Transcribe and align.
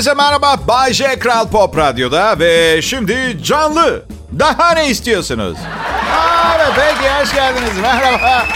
Hepinize 0.00 0.14
merhaba. 0.14 0.56
Bay 0.68 0.92
J 0.92 1.18
Kral 1.18 1.48
Pop 1.48 1.76
Radyo'da 1.76 2.38
ve 2.38 2.82
şimdi 2.82 3.38
canlı. 3.42 4.02
Daha 4.38 4.74
ne 4.74 4.88
istiyorsunuz? 4.88 5.58
Aa, 5.58 6.56
evet, 6.56 6.72
peki 6.76 7.10
hoş 7.10 7.34
geldiniz. 7.34 7.78
Merhaba. 7.82 8.46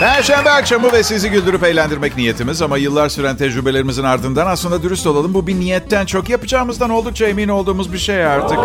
Perşembe 0.00 0.50
akşamı 0.50 0.92
ve 0.92 1.02
sizi 1.02 1.30
güldürüp 1.30 1.64
eğlendirmek 1.64 2.16
niyetimiz 2.16 2.62
ama 2.62 2.78
yıllar 2.78 3.08
süren 3.08 3.36
tecrübelerimizin 3.36 4.04
ardından 4.04 4.46
aslında 4.46 4.82
dürüst 4.82 5.06
olalım. 5.06 5.34
Bu 5.34 5.46
bir 5.46 5.54
niyetten 5.54 6.06
çok 6.06 6.28
yapacağımızdan 6.28 6.90
oldukça 6.90 7.26
emin 7.26 7.48
olduğumuz 7.48 7.92
bir 7.92 7.98
şey 7.98 8.26
artık. 8.26 8.58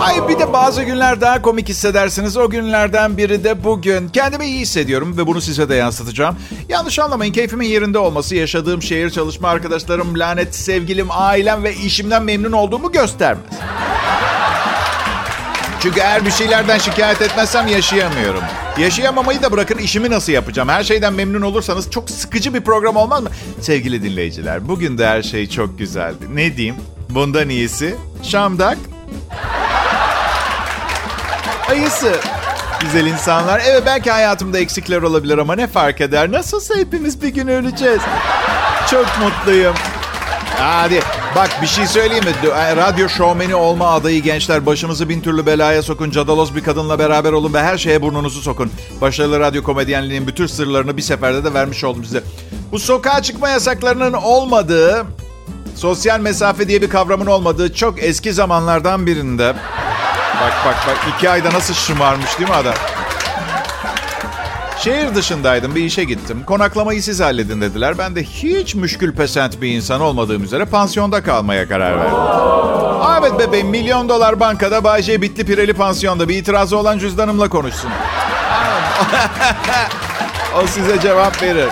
Ay 0.00 0.28
bir 0.28 0.38
de 0.38 0.52
bazı 0.52 0.82
günler 0.82 1.20
daha 1.20 1.42
komik 1.42 1.68
hissedersiniz. 1.68 2.36
O 2.36 2.50
günlerden 2.50 3.16
biri 3.16 3.44
de 3.44 3.64
bugün. 3.64 4.08
Kendimi 4.08 4.46
iyi 4.46 4.60
hissediyorum 4.60 5.18
ve 5.18 5.26
bunu 5.26 5.40
size 5.40 5.68
de 5.68 5.74
yansıtacağım. 5.74 6.36
Yanlış 6.68 6.98
anlamayın 6.98 7.32
keyfimin 7.32 7.66
yerinde 7.66 7.98
olması, 7.98 8.36
yaşadığım 8.36 8.82
şehir, 8.82 9.10
çalışma 9.10 9.48
arkadaşlarım, 9.48 10.18
lanet 10.18 10.54
sevgilim, 10.54 11.06
ailem 11.10 11.62
ve 11.62 11.74
işimden 11.74 12.22
memnun 12.22 12.52
olduğumu 12.52 12.92
göstermez. 12.92 13.44
Çünkü 15.84 16.00
eğer 16.00 16.26
bir 16.26 16.30
şeylerden 16.30 16.78
şikayet 16.78 17.22
etmezsem 17.22 17.68
yaşayamıyorum. 17.68 18.42
Yaşayamamayı 18.78 19.42
da 19.42 19.52
bırakın 19.52 19.78
işimi 19.78 20.10
nasıl 20.10 20.32
yapacağım? 20.32 20.68
Her 20.68 20.84
şeyden 20.84 21.12
memnun 21.12 21.42
olursanız 21.42 21.90
çok 21.90 22.10
sıkıcı 22.10 22.54
bir 22.54 22.60
program 22.60 22.96
olmaz 22.96 23.22
mı? 23.22 23.28
Sevgili 23.60 24.02
dinleyiciler, 24.02 24.68
bugün 24.68 24.98
de 24.98 25.06
her 25.06 25.22
şey 25.22 25.48
çok 25.48 25.78
güzeldi. 25.78 26.24
Ne 26.34 26.56
diyeyim? 26.56 26.76
Bundan 27.10 27.48
iyisi 27.48 27.96
Şamdak. 28.22 28.78
Ayısı. 31.70 32.12
Güzel 32.80 33.06
insanlar. 33.06 33.62
Evet 33.66 33.82
belki 33.86 34.10
hayatımda 34.10 34.58
eksikler 34.58 35.02
olabilir 35.02 35.38
ama 35.38 35.54
ne 35.54 35.66
fark 35.66 36.00
eder? 36.00 36.32
Nasılsa 36.32 36.74
hepimiz 36.74 37.22
bir 37.22 37.28
gün 37.28 37.48
öleceğiz. 37.48 38.00
Çok 38.90 39.06
mutluyum. 39.20 39.74
Hadi 40.58 41.00
bak 41.36 41.62
bir 41.62 41.66
şey 41.66 41.86
söyleyeyim 41.86 42.24
mi? 42.24 42.32
Radyo 42.76 43.08
şovmeni 43.08 43.54
olma 43.54 43.90
adayı 43.90 44.22
gençler 44.22 44.66
başınızı 44.66 45.08
bin 45.08 45.20
türlü 45.20 45.46
belaya 45.46 45.82
sokun. 45.82 46.10
Cadalos 46.10 46.54
bir 46.54 46.64
kadınla 46.64 46.98
beraber 46.98 47.32
olun 47.32 47.54
ve 47.54 47.62
her 47.62 47.78
şeye 47.78 48.02
burnunuzu 48.02 48.40
sokun. 48.40 48.70
Başarılı 49.00 49.40
radyo 49.40 49.62
komedyenliğinin 49.62 50.26
bütün 50.26 50.46
sırlarını 50.46 50.96
bir 50.96 51.02
seferde 51.02 51.44
de 51.44 51.54
vermiş 51.54 51.84
oldum 51.84 52.04
size. 52.04 52.22
Bu 52.72 52.78
sokağa 52.78 53.22
çıkma 53.22 53.48
yasaklarının 53.48 54.12
olmadığı, 54.12 55.06
sosyal 55.76 56.20
mesafe 56.20 56.68
diye 56.68 56.82
bir 56.82 56.90
kavramın 56.90 57.26
olmadığı 57.26 57.74
çok 57.74 58.02
eski 58.02 58.32
zamanlardan 58.32 59.06
birinde. 59.06 59.54
Bak 60.40 60.52
bak 60.66 60.76
bak 60.86 60.98
iki 61.16 61.30
ayda 61.30 61.52
nasıl 61.52 61.74
şımarmış 61.74 62.38
değil 62.38 62.50
mi 62.50 62.54
adam? 62.54 62.74
Şehir 64.78 65.14
dışındaydım, 65.14 65.74
bir 65.74 65.84
işe 65.84 66.04
gittim. 66.04 66.42
Konaklamayı 66.46 67.02
siz 67.02 67.20
halledin 67.20 67.60
dediler. 67.60 67.98
Ben 67.98 68.16
de 68.16 68.22
hiç 68.22 68.74
müşkül 68.74 69.14
pesent 69.14 69.60
bir 69.60 69.68
insan 69.68 70.00
olmadığım 70.00 70.44
üzere 70.44 70.64
pansiyonda 70.64 71.22
kalmaya 71.22 71.68
karar 71.68 71.98
verdim. 71.98 72.16
Aa, 72.18 73.18
evet 73.20 73.38
bebeğim, 73.38 73.68
milyon 73.68 74.08
dolar 74.08 74.40
bankada 74.40 74.84
Bay 74.84 75.02
J 75.02 75.22
bitli 75.22 75.46
pireli 75.46 75.74
pansiyonda. 75.74 76.28
Bir 76.28 76.36
itirazı 76.36 76.78
olan 76.78 76.98
cüzdanımla 76.98 77.48
konuşsun. 77.48 77.90
o 80.62 80.66
size 80.66 81.00
cevap 81.00 81.42
verir. 81.42 81.68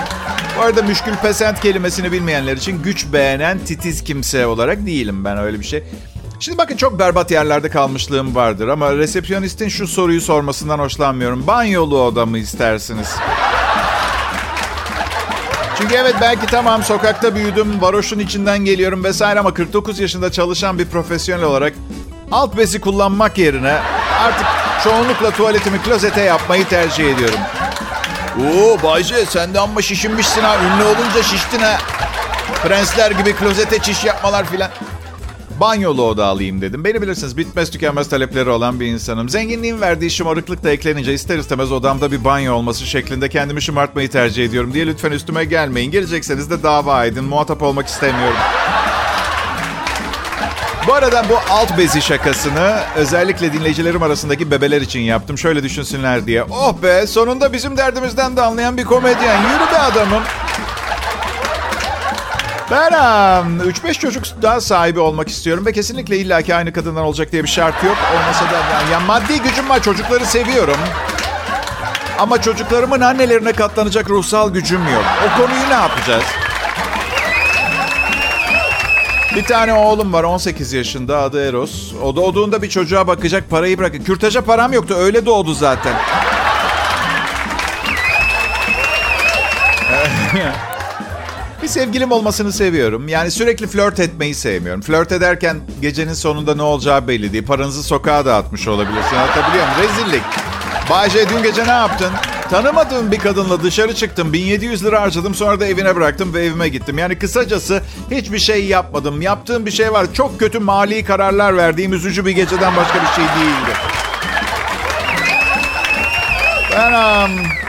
Bu 0.58 0.62
arada 0.62 0.83
müşkül 0.83 1.17
pesent 1.17 1.61
kelimesini 1.61 2.12
bilmeyenler 2.12 2.56
için 2.56 2.83
güç 2.83 3.06
beğenen 3.12 3.58
titiz 3.58 4.05
kimse 4.05 4.47
olarak 4.47 4.86
değilim 4.86 5.25
ben 5.25 5.39
öyle 5.39 5.61
bir 5.61 5.64
şey. 5.64 5.84
Şimdi 6.42 6.58
bakın 6.58 6.76
çok 6.76 6.98
berbat 6.98 7.30
yerlerde 7.30 7.70
kalmışlığım 7.70 8.34
vardır 8.34 8.68
ama 8.68 8.96
resepsiyonistin 8.96 9.68
şu 9.68 9.88
soruyu 9.88 10.20
sormasından 10.20 10.78
hoşlanmıyorum. 10.78 11.46
Banyolu 11.46 12.02
oda 12.02 12.26
mı 12.26 12.38
istersiniz? 12.38 13.16
Çünkü 15.78 15.94
evet 15.94 16.14
belki 16.20 16.46
tamam 16.46 16.82
sokakta 16.82 17.34
büyüdüm, 17.34 17.82
varoşun 17.82 18.18
içinden 18.18 18.58
geliyorum 18.58 19.04
vesaire 19.04 19.40
ama 19.40 19.54
49 19.54 20.00
yaşında 20.00 20.32
çalışan 20.32 20.78
bir 20.78 20.86
profesyonel 20.86 21.44
olarak 21.44 21.72
alt 22.32 22.56
bezi 22.56 22.80
kullanmak 22.80 23.38
yerine 23.38 23.78
artık 24.20 24.46
çoğunlukla 24.84 25.30
tuvaletimi 25.30 25.83
klozete 25.83 26.20
yapmayı 26.20 26.68
tercih 26.68 27.14
ediyorum. 27.14 27.40
Oo 28.38 28.83
Bayce 28.83 29.27
sen 29.27 29.55
de 29.55 29.61
amma 29.61 29.83
şişinmişsin 29.83 30.42
ha. 30.42 30.56
Ünlü 30.56 30.84
olunca 30.84 31.22
şiştin 31.22 31.61
ha. 31.61 31.78
Prensler 32.62 33.11
gibi 33.11 33.36
klozete 33.36 33.78
çiş 33.78 34.05
yapmalar 34.05 34.44
filan. 34.44 34.70
Banyolu 35.62 36.02
oda 36.02 36.27
alayım 36.27 36.61
dedim. 36.61 36.84
Beni 36.84 37.02
bilirsiniz 37.02 37.36
bitmez 37.36 37.70
tükenmez 37.70 38.08
talepleri 38.08 38.50
olan 38.50 38.80
bir 38.80 38.86
insanım. 38.86 39.28
Zenginliğin 39.28 39.80
verdiği 39.80 40.11
şımarıklık 40.11 40.64
da 40.64 40.70
eklenince 40.70 41.14
ister 41.14 41.39
istemez 41.39 41.73
odamda 41.73 42.12
bir 42.12 42.24
banyo 42.24 42.55
olması 42.55 42.86
şeklinde 42.86 43.28
kendimi 43.28 43.62
şımartmayı 43.62 44.11
tercih 44.11 44.45
ediyorum 44.45 44.74
diye 44.74 44.86
lütfen 44.86 45.11
üstüme 45.12 45.45
gelmeyin. 45.45 45.90
Gelecekseniz 45.90 46.50
de 46.50 46.62
dava 46.62 47.05
edin. 47.05 47.24
Muhatap 47.24 47.62
olmak 47.62 47.86
istemiyorum. 47.86 48.36
Bu 50.86 50.95
arada 50.95 51.24
bu 51.28 51.34
alt 51.50 51.79
bezi 51.79 52.02
şakasını 52.02 52.77
özellikle 52.96 53.52
dinleyicilerim 53.52 54.02
arasındaki 54.02 54.50
bebeler 54.50 54.80
için 54.80 55.00
yaptım. 55.00 55.39
Şöyle 55.39 55.62
düşünsünler 55.62 56.27
diye. 56.27 56.42
Oh 56.42 56.74
be 56.83 57.06
sonunda 57.06 57.52
bizim 57.52 57.77
derdimizden 57.77 58.36
de 58.36 58.42
anlayan 58.42 58.77
bir 58.77 58.84
komedyen. 58.84 59.42
Yürü 59.42 59.73
be 59.73 59.79
adamım. 59.79 60.23
Ben 62.72 62.92
3-5 62.92 63.98
çocuk 63.98 64.24
daha 64.42 64.60
sahibi 64.60 65.00
olmak 65.00 65.28
istiyorum 65.28 65.66
ve 65.66 65.72
kesinlikle 65.72 66.18
illaki 66.18 66.55
aynı 66.55 66.72
kadından 66.72 67.05
olacak 67.05 67.33
diye 67.33 67.42
bir 67.42 67.48
şart 67.48 67.84
yok. 67.84 67.96
Olmasa 68.14 68.44
da 68.44 68.56
yani, 68.74 68.92
yani 68.92 69.06
maddi 69.06 69.42
gücüm 69.42 69.68
var 69.68 69.83
çocukları 69.83 70.27
seviyorum. 70.27 70.77
Ama 72.18 72.42
çocuklarımın 72.42 73.00
annelerine 73.00 73.52
katlanacak 73.52 74.11
ruhsal 74.11 74.52
gücüm 74.52 74.88
yok. 74.92 75.05
O 75.27 75.40
konuyu 75.40 75.68
ne 75.68 75.74
yapacağız? 75.74 76.24
Bir 79.36 79.44
tane 79.44 79.74
oğlum 79.74 80.12
var 80.12 80.24
18 80.24 80.72
yaşında 80.72 81.18
adı 81.18 81.48
Eros. 81.48 81.92
O 82.02 82.16
doğduğunda 82.16 82.62
bir 82.62 82.68
çocuğa 82.68 83.06
bakacak 83.06 83.50
parayı 83.50 83.78
bırakın. 83.78 84.05
Kürtaja 84.05 84.44
param 84.44 84.72
yoktu 84.72 84.94
öyle 84.98 85.27
doğdu 85.27 85.55
zaten. 85.55 85.94
Bir 91.62 91.68
sevgilim 91.68 92.12
olmasını 92.12 92.52
seviyorum. 92.52 93.08
Yani 93.08 93.30
sürekli 93.30 93.67
flört 93.67 94.00
etmeyi 94.00 94.34
sevmiyorum. 94.34 94.83
Flört 94.83 95.12
ederken 95.12 95.61
gecenin 95.83 96.14
sonunda 96.14 96.55
ne 96.55 96.62
olacağı 96.62 97.08
belli 97.08 97.33
değil. 97.33 97.46
Paranızı 97.46 97.83
sokağa 97.83 98.27
dağıtmış 98.27 98.68
olabilirsin. 98.68 99.17
Anlatabiliyor 99.17 99.67
muyum? 99.67 99.78
Rezillik. 99.83 100.23
Bayce 100.90 101.28
dün 101.28 101.42
gece 101.42 101.67
ne 101.67 101.70
yaptın? 101.70 102.11
Tanımadığım 102.50 103.11
bir 103.11 103.18
kadınla 103.18 103.62
dışarı 103.62 103.95
çıktım. 103.95 104.33
1700 104.33 104.84
lira 104.84 105.02
harcadım 105.02 105.34
sonra 105.34 105.61
da 105.61 105.67
evine 105.67 105.96
bıraktım 105.96 106.34
ve 106.34 106.45
evime 106.45 106.68
gittim. 106.68 106.98
Yani 106.98 107.18
kısacası 107.18 107.83
hiçbir 108.11 108.39
şey 108.39 108.64
yapmadım. 108.64 109.23
Yaptığım 109.23 109.67
bir 109.67 109.70
şey 109.70 109.92
var. 109.92 110.06
Çok 110.14 110.39
kötü 110.39 110.58
mali 110.58 111.05
kararlar 111.05 111.56
verdiğim 111.56 111.92
üzücü 111.92 112.27
bir 112.27 112.30
geceden 112.30 112.77
başka 112.77 113.02
bir 113.02 113.06
şey 113.06 113.24
değildi. 113.24 113.73
Ben 116.77 116.92
um, 116.92 117.61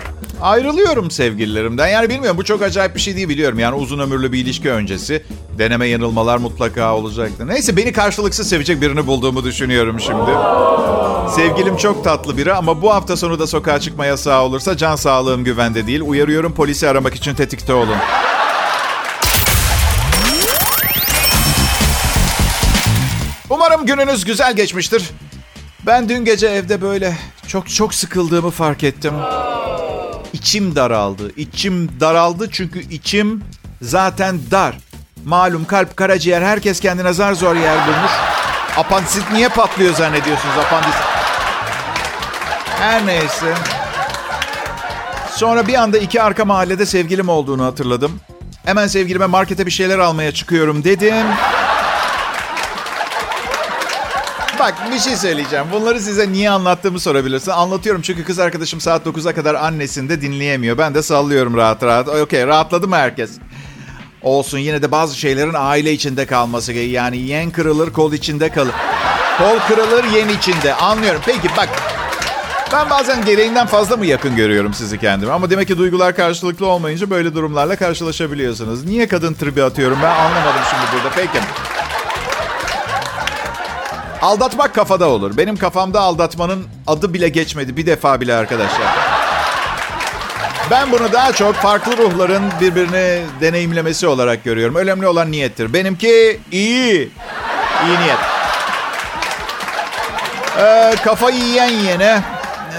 ayrılıyorum 0.44 1.12
sevgililerimden. 1.12 1.88
Yani 1.88 2.09
bilmiyorum 2.09 2.38
bu 2.38 2.44
çok 2.44 2.62
acayip 2.62 2.96
bir 2.96 3.00
şey 3.00 3.16
değil 3.16 3.30
biliyorum. 3.30 3.59
Yani 3.59 3.76
uzun 3.76 4.00
ömürlü 4.00 4.31
bir 4.31 4.40
ilişki 4.40 4.72
öncesi. 4.72 5.24
Deneme 5.58 5.88
yanılmalar 5.88 6.38
mutlaka 6.38 6.96
olacaktı. 6.96 7.48
Neyse 7.48 7.78
beni 7.78 7.92
karşılıksız 7.92 8.50
sevecek 8.50 8.81
birini 8.81 9.08
bulduğumu 9.08 9.44
düşünüyorum 9.44 10.00
şimdi. 10.00 10.31
Sevgilim 11.36 11.78
çok 11.78 12.04
tatlı 12.04 12.38
biri 12.38 12.54
ama 12.54 12.81
bu 12.81 12.94
hafta 12.94 13.18
sonu 13.18 13.40
da 13.40 13.48
sokağa 13.48 13.80
çıkma 13.80 14.06
yasağı 14.06 14.42
olursa 14.42 14.78
can 14.78 14.96
sağlığım 14.96 15.44
güvende 15.44 15.88
değil. 15.88 16.02
Uyarıyorum 16.02 16.54
polisi 16.54 16.90
aramak 16.90 17.16
için 17.16 17.36
tetikte 17.36 17.74
olun. 17.74 17.98
Umarım 23.50 23.86
gününüz 23.86 24.25
güzel 24.25 24.56
geçmiştir. 24.56 25.10
Ben 25.86 26.10
dün 26.10 26.25
gece 26.25 26.48
evde 26.48 26.81
böyle 26.81 27.18
çok 27.48 27.70
çok 27.70 27.94
sıkıldığımı 27.94 28.52
fark 28.52 28.84
ettim. 28.84 29.14
İçim 30.34 30.76
daraldı. 30.76 31.32
İçim 31.38 32.00
daraldı 32.00 32.50
çünkü 32.52 32.80
içim 32.90 33.44
zaten 33.82 34.40
dar. 34.52 34.78
Malum 35.25 35.66
kalp, 35.66 35.98
karaciğer 35.98 36.42
herkes 36.42 36.80
kendine 36.80 37.13
zar 37.13 37.34
zor 37.34 37.56
yer 37.56 37.88
bulmuş. 37.88 38.12
Apandisit 38.78 39.31
niye 39.31 39.50
patlıyor 39.50 39.96
zannediyorsunuz 39.96 40.57
apandisit? 40.57 41.02
Her 42.80 43.06
neyse. 43.06 43.54
Sonra 45.31 45.68
bir 45.68 45.74
anda 45.74 45.98
iki 45.98 46.22
arka 46.22 46.46
mahallede 46.46 46.86
sevgilim 46.86 47.30
olduğunu 47.30 47.66
hatırladım. 47.66 48.19
Hemen 48.66 48.88
sevgilime 48.88 49.25
markete 49.25 49.66
bir 49.66 49.72
şeyler 49.72 50.00
almaya 50.00 50.31
çıkıyorum 50.31 50.84
dedim. 50.84 51.25
Bak 54.63 54.92
bir 54.94 55.00
şey 55.00 55.15
söyleyeceğim. 55.15 55.65
Bunları 55.71 56.00
size 56.00 56.31
niye 56.31 56.50
anlattığımı 56.50 57.00
sorabilirsin. 57.00 57.51
Anlatıyorum 57.51 58.01
çünkü 58.01 58.24
kız 58.24 58.39
arkadaşım 58.39 58.81
saat 58.81 59.06
9'a 59.06 59.33
kadar 59.33 59.56
annesini 59.56 60.10
de 60.10 60.21
dinleyemiyor. 60.21 60.77
Ben 60.77 60.95
de 60.95 61.04
sallıyorum 61.04 61.57
rahat 61.57 61.83
rahat. 61.83 62.07
Okey 62.07 62.48
rahatladı 62.48 62.88
mı 62.88 62.95
herkes? 62.95 63.31
Olsun 64.21 64.57
yine 64.57 64.81
de 64.81 64.92
bazı 64.92 65.19
şeylerin 65.19 65.56
aile 65.57 65.92
içinde 65.92 66.25
kalması 66.25 66.74
gerekiyor. 66.74 67.04
Yani 67.04 67.18
yen 67.18 67.51
kırılır 67.51 67.94
kol 67.94 68.13
içinde 68.13 68.50
kalır. 68.50 68.74
Kol 69.38 69.60
kırılır 69.68 70.04
yen 70.04 70.30
içinde. 70.30 70.75
Anlıyorum. 70.75 71.21
Peki 71.25 71.50
bak 71.57 71.69
Ben 72.74 72.89
bazen 72.89 73.25
gereğinden 73.25 73.68
fazla 73.68 73.98
mı 73.98 74.06
yakın 74.06 74.36
görüyorum 74.36 74.74
sizi 74.74 75.00
kendime? 75.00 75.31
Ama 75.31 75.50
demek 75.50 75.68
ki 75.68 75.77
duygular 75.77 76.16
karşılıklı 76.16 76.68
olmayınca 76.68 77.09
böyle 77.09 77.36
durumlarla 77.36 77.75
karşılaşabiliyorsunuz. 77.75 78.86
Niye 78.86 79.07
kadın 79.07 79.33
tribi 79.33 79.63
atıyorum 79.63 79.98
ben 80.04 80.12
anlamadım 80.12 80.62
şimdi 80.71 80.83
burada. 80.94 81.16
Peki. 81.16 81.45
Aldatmak 84.24 84.75
kafada 84.75 85.10
olur. 85.10 85.38
Benim 85.38 85.58
kafamda 85.58 86.02
aldatmanın 86.02 86.66
adı 86.88 87.14
bile 87.14 87.30
geçmedi 87.30 87.78
bir 87.78 87.86
defa 87.86 88.22
bile 88.22 88.36
arkadaşlar. 88.36 88.88
Ben 90.72 90.92
bunu 90.92 91.14
daha 91.14 91.34
çok 91.34 91.56
farklı 91.56 91.98
ruhların 91.98 92.44
birbirini 92.62 93.22
deneyimlemesi 93.42 94.08
olarak 94.08 94.44
görüyorum. 94.44 94.75
Önemli 94.75 95.08
olan 95.08 95.31
niyettir. 95.31 95.74
Benimki 95.74 96.40
iyi. 96.52 97.12
İyi 97.86 98.00
niyet. 98.00 98.18
Ee, 100.60 100.96
kafayı 101.04 101.38
yiyen 101.38 101.69
yiyene 101.69 102.24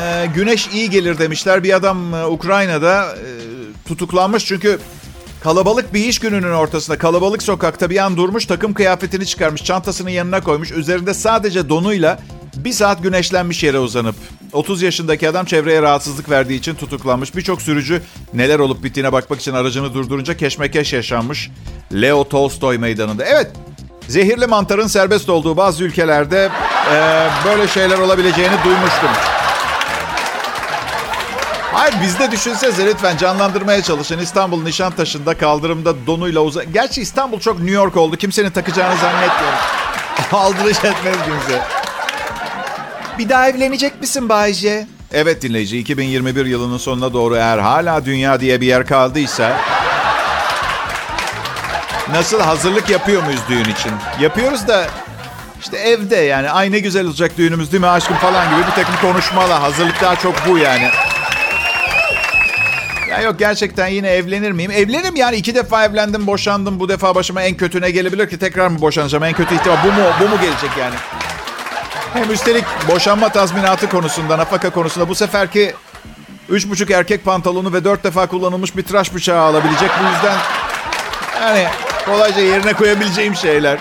e, 0.03 0.27
güneş 0.35 0.69
iyi 0.69 0.91
gelir 0.91 1.19
demişler. 1.19 1.63
Bir 1.65 1.73
adam 1.73 2.15
e, 2.15 2.25
Ukrayna'da 2.27 3.05
e, 3.05 3.29
tutuklanmış 3.89 4.45
çünkü 4.45 4.79
kalabalık 5.45 5.95
bir 5.95 6.05
iş 6.05 6.19
gününün 6.19 6.53
ortasında 6.53 6.99
kalabalık 6.99 7.43
sokakta 7.43 7.91
bir 7.91 8.05
an 8.05 8.17
durmuş 8.17 8.47
takım 8.47 8.75
kıyafetini 8.75 9.27
çıkarmış 9.27 9.65
çantasını 9.65 10.11
yanına 10.11 10.41
koymuş 10.41 10.71
üzerinde 10.71 11.15
sadece 11.15 11.69
donuyla 11.69 12.19
bir 12.57 12.73
saat 12.73 13.03
güneşlenmiş 13.03 13.63
yere 13.63 13.79
uzanıp 13.79 14.15
30 14.53 14.83
yaşındaki 14.83 15.29
adam 15.29 15.47
çevreye 15.47 15.83
rahatsızlık 15.83 16.31
verdiği 16.31 16.59
için 16.59 16.75
tutuklanmış. 16.75 17.37
Birçok 17.37 17.63
sürücü 17.63 18.03
neler 18.35 18.59
olup 18.59 18.85
bittiğine 18.85 19.13
bakmak 19.13 19.41
için 19.41 19.53
aracını 19.53 19.95
durdurunca 19.95 20.37
keşmekeş 20.37 20.93
yaşanmış. 20.93 21.51
Leo 21.93 22.29
Tolstoy 22.29 22.79
meydanında. 22.79 23.25
Evet 23.25 23.51
zehirli 24.09 24.47
mantarın 24.47 24.87
serbest 24.87 25.29
olduğu 25.29 25.57
bazı 25.57 25.85
ülkelerde 25.85 26.51
e, 26.93 27.29
böyle 27.45 27.69
şeyler 27.69 27.99
olabileceğini 27.99 28.57
duymuştum. 28.65 29.11
Hayır 31.75 31.95
bizde 32.03 32.31
düşünsenize 32.31 32.87
lütfen 32.87 33.17
canlandırmaya 33.17 33.83
çalışın. 33.83 34.19
İstanbul 34.19 34.63
Nişantaşı'nda 34.63 35.39
kaldırımda 35.39 36.07
donuyla 36.07 36.41
uzan... 36.41 36.73
Gerçi 36.73 37.03
İstanbul 37.03 37.41
çok 37.41 37.59
New 37.59 37.75
York 37.75 37.97
oldu. 37.97 38.17
Kimsenin 38.17 38.51
takacağını 38.51 38.97
zannetmiyorum. 39.01 39.59
Aldırış 40.33 40.79
etmez 40.79 41.17
kimse. 41.25 41.63
Bir 43.19 43.29
daha 43.29 43.49
evlenecek 43.49 44.01
misin 44.01 44.29
Bayce? 44.29 44.87
Evet 45.13 45.43
dinleyici 45.43 45.79
2021 45.79 46.47
yılının 46.47 46.79
sonuna 46.79 47.13
doğru 47.13 47.37
eğer 47.37 47.59
hala 47.59 48.05
dünya 48.05 48.41
diye 48.41 48.61
bir 48.61 48.67
yer 48.67 48.87
kaldıysa... 48.87 49.61
Nasıl 52.13 52.41
hazırlık 52.41 52.91
yapıyor 52.91 53.23
muyuz 53.23 53.41
düğün 53.49 53.65
için? 53.65 53.93
Yapıyoruz 54.21 54.69
da 54.69 54.87
işte 55.61 55.77
evde 55.77 56.17
yani 56.17 56.51
ay 56.51 56.73
ne 56.73 56.79
güzel 56.79 57.07
olacak 57.07 57.33
düğünümüz 57.39 57.73
değil 57.73 57.81
mi 57.81 57.87
aşkım 57.87 58.17
falan 58.17 58.51
gibi 58.51 58.67
bir 58.67 58.83
takım 58.83 58.95
konuşmalar. 59.01 59.61
Hazırlık 59.61 60.03
daha 60.03 60.17
çok 60.17 60.35
bu 60.49 60.59
yani. 60.59 60.91
Ya 63.15 63.21
yok 63.21 63.39
gerçekten 63.39 63.87
yine 63.87 64.09
evlenir 64.09 64.53
miyim? 64.53 64.71
Evlenirim 64.71 65.17
yani 65.17 65.37
iki 65.37 65.55
defa 65.55 65.85
evlendim 65.85 66.27
boşandım. 66.27 66.81
Bu 66.81 66.89
defa 66.89 67.15
başıma 67.15 67.43
en 67.43 67.57
kötü 67.57 67.81
ne 67.81 67.91
gelebilir 67.91 68.31
ki? 68.31 68.39
Tekrar 68.39 68.69
mı 68.69 68.81
boşanacağım? 68.81 69.25
En 69.25 69.33
kötü 69.33 69.55
ihtimal 69.55 69.77
bu 69.85 69.93
mu, 69.93 70.07
bu 70.21 70.29
mu 70.29 70.41
gelecek 70.41 70.71
yani? 70.79 70.95
Hem 72.13 72.31
üstelik 72.31 72.65
boşanma 72.89 73.29
tazminatı 73.29 73.89
konusunda, 73.89 74.39
nafaka 74.39 74.71
konusunda 74.71 75.09
bu 75.09 75.15
seferki 75.15 75.75
üç 76.49 76.69
buçuk 76.69 76.91
erkek 76.91 77.25
pantolonu 77.25 77.73
ve 77.73 77.85
dört 77.85 78.05
defa 78.05 78.27
kullanılmış 78.27 78.77
bir 78.77 78.83
tıraş 78.83 79.15
bıçağı 79.15 79.41
alabilecek. 79.41 79.91
Bu 80.01 80.15
yüzden 80.15 80.37
yani 81.41 81.67
kolayca 82.07 82.41
yerine 82.41 82.73
koyabileceğim 82.73 83.35
şeyler. 83.37 83.79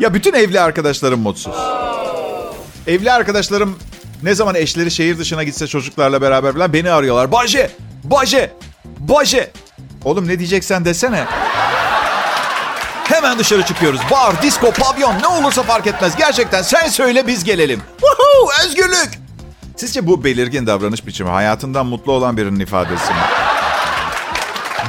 Ya 0.00 0.14
bütün 0.14 0.32
evli 0.32 0.60
arkadaşlarım 0.60 1.20
mutsuz. 1.20 1.56
Evli 2.86 3.12
arkadaşlarım 3.12 3.78
ne 4.22 4.34
zaman 4.34 4.54
eşleri 4.54 4.90
şehir 4.90 5.18
dışına 5.18 5.42
gitse 5.44 5.66
çocuklarla 5.66 6.22
beraber 6.22 6.52
falan 6.52 6.72
beni 6.72 6.90
arıyorlar. 6.90 7.32
Baje, 7.32 7.70
Baje, 8.10 8.52
Baje. 8.98 9.50
Oğlum 10.04 10.28
ne 10.28 10.38
diyeceksen 10.38 10.84
desene. 10.84 11.24
Hemen 13.04 13.38
dışarı 13.38 13.62
çıkıyoruz. 13.62 14.00
Bar, 14.10 14.42
disco, 14.42 14.70
pavyon 14.72 15.14
ne 15.22 15.26
olursa 15.26 15.62
fark 15.62 15.86
etmez. 15.86 16.16
Gerçekten 16.16 16.62
sen 16.62 16.88
söyle 16.88 17.26
biz 17.26 17.44
gelelim. 17.44 17.82
Woohoo, 18.00 18.64
özgürlük. 18.66 19.10
Sizce 19.76 20.06
bu 20.06 20.24
belirgin 20.24 20.66
davranış 20.66 21.06
biçimi 21.06 21.30
hayatından 21.30 21.86
mutlu 21.86 22.12
olan 22.12 22.36
birinin 22.36 22.60
ifadesi 22.60 23.12
mi? 23.12 23.18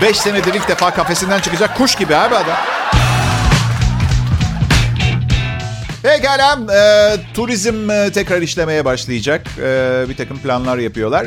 Beş 0.01 0.17
senedir 0.17 0.53
ilk 0.53 0.67
defa 0.67 0.93
kafesinden 0.93 1.39
çıkacak 1.39 1.77
kuş 1.77 1.95
gibi 1.95 2.15
abi 2.15 2.35
adam. 2.35 2.57
Pekala, 6.03 6.59
e, 6.75 7.15
turizm 7.33 7.89
e, 7.89 8.11
tekrar 8.11 8.41
işlemeye 8.41 8.85
başlayacak. 8.85 9.47
E, 9.57 10.05
bir 10.09 10.17
takım 10.17 10.39
planlar 10.39 10.77
yapıyorlar. 10.77 11.25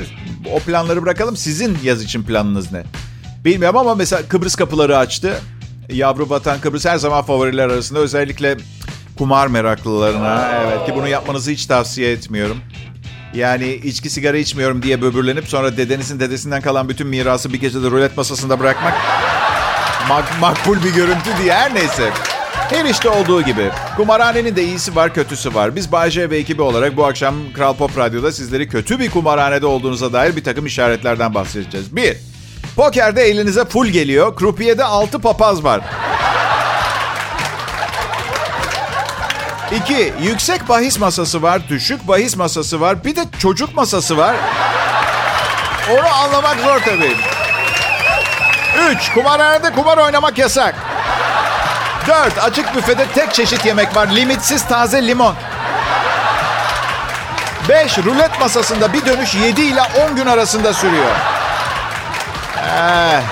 O 0.52 0.58
planları 0.58 1.02
bırakalım. 1.02 1.36
Sizin 1.36 1.78
yaz 1.84 2.02
için 2.02 2.22
planınız 2.22 2.72
ne? 2.72 2.82
Bilmiyorum 3.44 3.76
ama 3.76 3.94
mesela 3.94 4.22
Kıbrıs 4.28 4.54
kapıları 4.54 4.98
açtı. 4.98 5.40
Yavru 5.88 6.30
vatan 6.30 6.60
Kıbrıs 6.60 6.84
her 6.86 6.96
zaman 6.96 7.22
favoriler 7.22 7.68
arasında. 7.68 7.98
Özellikle 7.98 8.56
kumar 9.18 9.46
meraklılarına. 9.46 10.52
Evet 10.64 10.86
ki 10.86 10.92
bunu 10.96 11.08
yapmanızı 11.08 11.50
hiç 11.50 11.66
tavsiye 11.66 12.12
etmiyorum. 12.12 12.56
Yani 13.34 13.72
içki 13.72 14.10
sigara 14.10 14.36
içmiyorum 14.36 14.82
diye 14.82 15.02
böbürlenip 15.02 15.48
sonra 15.48 15.76
dedenizin 15.76 16.20
dedesinden 16.20 16.62
kalan 16.62 16.88
bütün 16.88 17.06
mirası 17.06 17.52
bir 17.52 17.60
gecede 17.60 17.90
rulet 17.90 18.16
masasında 18.16 18.60
bırakmak 18.60 18.94
mak 20.08 20.40
makbul 20.40 20.82
bir 20.84 20.94
görüntü 20.94 21.30
diye 21.42 21.54
her 21.54 21.74
neyse. 21.74 22.10
Her 22.70 22.84
işte 22.84 23.08
olduğu 23.08 23.42
gibi. 23.42 23.70
Kumarhanenin 23.96 24.56
de 24.56 24.64
iyisi 24.64 24.96
var, 24.96 25.14
kötüsü 25.14 25.54
var. 25.54 25.76
Biz 25.76 25.92
Bay 25.92 26.10
J 26.10 26.30
ve 26.30 26.36
ekibi 26.36 26.62
olarak 26.62 26.96
bu 26.96 27.06
akşam 27.06 27.34
Kral 27.56 27.74
Pop 27.76 27.98
Radyo'da 27.98 28.32
sizleri 28.32 28.68
kötü 28.68 28.98
bir 28.98 29.10
kumarhanede 29.10 29.66
olduğunuza 29.66 30.12
dair 30.12 30.36
bir 30.36 30.44
takım 30.44 30.66
işaretlerden 30.66 31.34
bahsedeceğiz. 31.34 31.96
Bir, 31.96 32.16
pokerde 32.76 33.22
elinize 33.22 33.64
full 33.64 33.86
geliyor. 33.86 34.36
Krupiyede 34.36 34.84
altı 34.84 35.18
papaz 35.18 35.64
var. 35.64 35.80
İki, 39.76 40.12
yüksek 40.22 40.68
bahis 40.68 40.98
masası 40.98 41.42
var, 41.42 41.62
düşük 41.68 42.08
bahis 42.08 42.36
masası 42.36 42.80
var. 42.80 43.04
Bir 43.04 43.16
de 43.16 43.24
çocuk 43.38 43.74
masası 43.74 44.16
var. 44.16 44.36
Onu 45.90 46.08
anlamak 46.14 46.60
zor 46.60 46.80
tabii. 46.80 47.16
Üç, 48.90 49.12
kumarhanede 49.14 49.72
kumar 49.72 49.98
oynamak 49.98 50.38
yasak. 50.38 50.89
4. 52.06 52.38
Açık 52.38 52.76
büfede 52.76 53.06
tek 53.14 53.34
çeşit 53.34 53.66
yemek 53.66 53.96
var. 53.96 54.08
Limitsiz 54.14 54.64
taze 54.64 55.06
limon. 55.06 55.34
5. 57.68 57.98
Rulet 57.98 58.40
masasında 58.40 58.92
bir 58.92 59.06
dönüş 59.06 59.34
7 59.34 59.60
ile 59.60 59.80
10 60.10 60.16
gün 60.16 60.26
arasında 60.26 60.74
sürüyor. 60.74 61.10
Eh. 62.56 63.22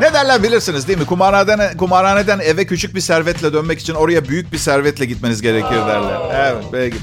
Ne 0.00 0.12
derler 0.14 0.42
bilirsiniz 0.42 0.88
değil 0.88 0.98
mi? 0.98 1.06
Kumarhaneden, 1.06 1.76
kumarhaneden 1.76 2.38
eve 2.38 2.66
küçük 2.66 2.94
bir 2.94 3.00
servetle 3.00 3.52
dönmek 3.52 3.78
için 3.80 3.94
oraya 3.94 4.28
büyük 4.28 4.52
bir 4.52 4.58
servetle 4.58 5.04
gitmeniz 5.04 5.42
gerekir 5.42 5.76
derler. 5.76 6.20
Evet 6.34 6.64
belki. 6.72 6.96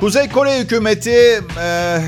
Kuzey 0.00 0.28
Kore 0.28 0.58
hükümeti 0.58 1.42
e, 1.60 1.98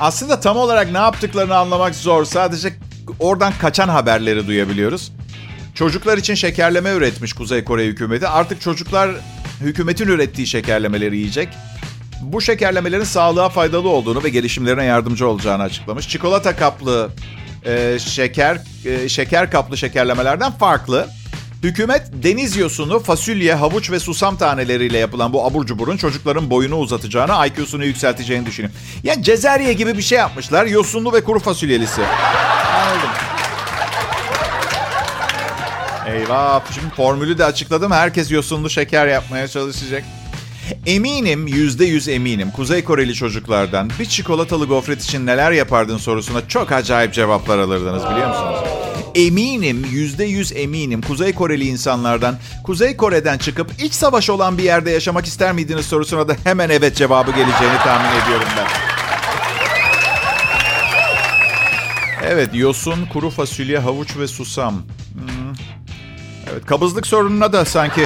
aslında 0.00 0.40
tam 0.40 0.56
olarak 0.56 0.92
ne 0.92 0.98
yaptıklarını 0.98 1.56
anlamak 1.56 1.94
zor. 1.94 2.24
Sadece 2.24 2.72
oradan 3.20 3.52
kaçan 3.60 3.88
haberleri 3.88 4.46
duyabiliyoruz. 4.46 5.12
Çocuklar 5.74 6.18
için 6.18 6.34
şekerleme 6.34 6.90
üretmiş 6.90 7.32
Kuzey 7.32 7.64
Kore 7.64 7.86
hükümeti. 7.86 8.28
Artık 8.28 8.60
çocuklar 8.60 9.10
hükümetin 9.60 10.08
ürettiği 10.08 10.46
şekerlemeleri 10.46 11.16
yiyecek. 11.16 11.48
Bu 12.22 12.40
şekerlemelerin 12.40 13.04
sağlığa 13.04 13.48
faydalı 13.48 13.88
olduğunu 13.88 14.24
ve 14.24 14.28
gelişimlerine 14.28 14.84
yardımcı 14.84 15.28
olacağını 15.28 15.62
açıklamış. 15.62 16.08
Çikolata 16.08 16.56
kaplı 16.56 17.10
e, 17.64 17.98
şeker 17.98 18.58
e, 18.84 19.08
şeker 19.08 19.50
kaplı 19.50 19.76
şekerlemelerden 19.78 20.52
farklı. 20.52 21.08
Hükümet 21.62 22.02
deniz 22.12 22.56
yosunu, 22.56 23.00
fasulye, 23.00 23.54
havuç 23.54 23.90
ve 23.90 24.00
susam 24.00 24.36
taneleriyle 24.36 24.98
yapılan 24.98 25.32
bu 25.32 25.46
abur 25.46 25.66
cuburun 25.66 25.96
çocukların 25.96 26.50
boyunu 26.50 26.76
uzatacağını, 26.76 27.46
IQ'sunu 27.46 27.84
yükselteceğini 27.84 28.46
düşünüyor. 28.46 28.74
Yani 29.04 29.22
cezerye 29.22 29.72
gibi 29.72 29.98
bir 29.98 30.02
şey 30.02 30.18
yapmışlar. 30.18 30.66
Yosunlu 30.66 31.12
ve 31.12 31.24
kuru 31.24 31.38
fasulyelisi. 31.38 32.02
Anladım. 32.74 33.31
Eyvah. 36.06 36.72
Şimdi 36.74 36.94
formülü 36.94 37.38
de 37.38 37.44
açıkladım. 37.44 37.92
Herkes 37.92 38.30
yosunlu 38.30 38.70
şeker 38.70 39.06
yapmaya 39.06 39.48
çalışacak. 39.48 40.04
Eminim, 40.86 41.46
yüzde 41.46 41.84
yüz 41.84 42.08
eminim. 42.08 42.50
Kuzey 42.50 42.84
Koreli 42.84 43.14
çocuklardan 43.14 43.90
bir 43.98 44.04
çikolatalı 44.04 44.66
gofret 44.66 45.04
için 45.04 45.26
neler 45.26 45.52
yapardın 45.52 45.96
sorusuna 45.96 46.48
çok 46.48 46.72
acayip 46.72 47.14
cevaplar 47.14 47.58
alırdınız 47.58 48.02
biliyor 48.10 48.28
musunuz? 48.28 48.58
Eminim, 49.14 49.86
yüzde 49.90 50.24
yüz 50.24 50.52
eminim. 50.52 51.02
Kuzey 51.02 51.32
Koreli 51.32 51.64
insanlardan 51.64 52.36
Kuzey 52.64 52.96
Kore'den 52.96 53.38
çıkıp 53.38 53.82
iç 53.82 53.94
savaş 53.94 54.30
olan 54.30 54.58
bir 54.58 54.62
yerde 54.62 54.90
yaşamak 54.90 55.26
ister 55.26 55.52
miydiniz 55.52 55.86
sorusuna 55.86 56.28
da 56.28 56.36
hemen 56.44 56.70
evet 56.70 56.96
cevabı 56.96 57.30
geleceğini 57.30 57.76
tahmin 57.84 58.22
ediyorum 58.22 58.48
ben. 58.56 58.66
Evet, 62.26 62.54
yosun, 62.54 63.06
kuru 63.12 63.30
fasulye, 63.30 63.78
havuç 63.78 64.16
ve 64.16 64.28
susam. 64.28 64.74
Hmm. 64.74 65.41
Evet, 66.52 66.66
kabızlık 66.66 67.06
sorununa 67.06 67.52
da 67.52 67.64
sanki 67.64 68.00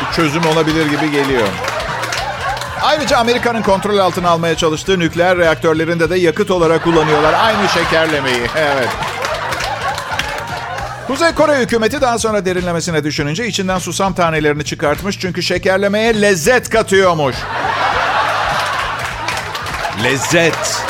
bir 0.00 0.16
çözüm 0.16 0.46
olabilir 0.46 0.86
gibi 0.86 1.10
geliyor. 1.10 1.48
Ayrıca 2.82 3.16
Amerika'nın 3.16 3.62
kontrol 3.62 3.98
altına 3.98 4.30
almaya 4.30 4.54
çalıştığı 4.56 4.98
nükleer 4.98 5.38
reaktörlerinde 5.38 6.10
de 6.10 6.18
yakıt 6.18 6.50
olarak 6.50 6.84
kullanıyorlar. 6.84 7.34
Aynı 7.34 7.68
şekerlemeyi. 7.68 8.42
Evet. 8.56 8.88
Kuzey 11.06 11.34
Kore 11.34 11.58
hükümeti 11.58 12.00
daha 12.00 12.18
sonra 12.18 12.44
derinlemesine 12.44 13.04
düşününce 13.04 13.46
içinden 13.46 13.78
susam 13.78 14.14
tanelerini 14.14 14.64
çıkartmış. 14.64 15.18
Çünkü 15.18 15.42
şekerlemeye 15.42 16.22
lezzet 16.22 16.70
katıyormuş. 16.70 17.36
Lezzet. 20.04 20.82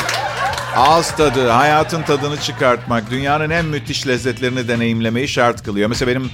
Ağız 0.75 1.11
tadı, 1.11 1.49
hayatın 1.49 2.01
tadını 2.01 2.39
çıkartmak, 2.39 3.11
dünyanın 3.11 3.49
en 3.49 3.65
müthiş 3.65 4.07
lezzetlerini 4.07 4.67
deneyimlemeyi 4.67 5.27
şart 5.27 5.63
kılıyor. 5.63 5.89
Mesela 5.89 6.11
benim 6.11 6.31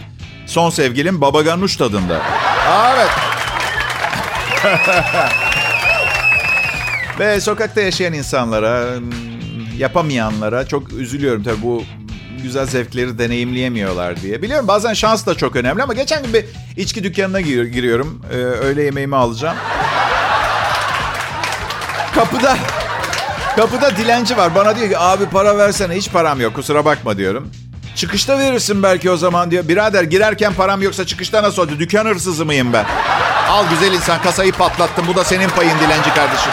son 0.48 0.70
sevgilim 0.70 1.22
baba 1.22 1.42
ganuş 1.42 1.78
tadında. 1.78 2.22
Evet. 2.96 3.10
Ve 7.20 7.42
sokakta 7.42 7.82
yaşayan 7.82 8.14
insanlara, 8.14 8.86
yapamayanlara 9.78 10.68
çok 10.68 10.94
üzülüyorum 10.94 11.44
tabii 11.44 11.62
bu 11.62 11.84
güzel 12.44 12.66
zevkleri 12.66 13.20
deneyimleyemiyorlar 13.20 14.22
diye. 14.22 14.42
Biliyorum 14.42 14.68
bazen 14.68 14.94
şans 14.94 15.26
da 15.26 15.36
çok 15.36 15.56
önemli 15.56 15.84
ama 15.84 15.94
geçen 15.94 16.24
gün 16.24 16.34
bir 16.34 16.46
içki 16.78 17.04
dükkanına 17.04 17.42
gir- 17.42 17.66
giriyorum. 17.66 18.22
Ee, 18.32 18.36
öğle 18.36 18.84
yemeğimi 18.84 19.16
alacağım. 19.16 19.58
Kapıda 22.16 22.58
kapıda 23.56 23.98
dilenci 23.98 24.38
var. 24.38 24.56
Bana 24.56 24.76
diyor 24.76 24.90
ki 24.90 24.98
abi 24.98 25.26
para 25.26 25.58
versene 25.58 25.96
hiç 25.96 26.12
param 26.12 26.42
yok 26.42 26.54
kusura 26.56 26.86
bakma 26.86 27.18
diyorum. 27.18 27.52
Çıkışta 27.96 28.40
verirsin 28.40 28.84
belki 28.84 29.12
o 29.12 29.18
zaman 29.18 29.52
diyor. 29.52 29.68
Birader 29.68 30.04
girerken 30.04 30.54
param 30.54 30.82
yoksa 30.82 31.06
çıkışta 31.06 31.44
nasıl 31.44 31.62
oldu? 31.62 31.72
Dükkan 31.80 32.06
hırsızı 32.06 32.46
mıyım 32.46 32.74
ben? 32.74 32.86
Al 33.50 33.64
güzel 33.70 33.94
insan 33.94 34.22
kasayı 34.22 34.52
patlattım. 34.52 35.08
Bu 35.08 35.16
da 35.16 35.24
senin 35.24 35.50
payın 35.50 35.80
dilenci 35.80 36.14
kardeşim. 36.14 36.52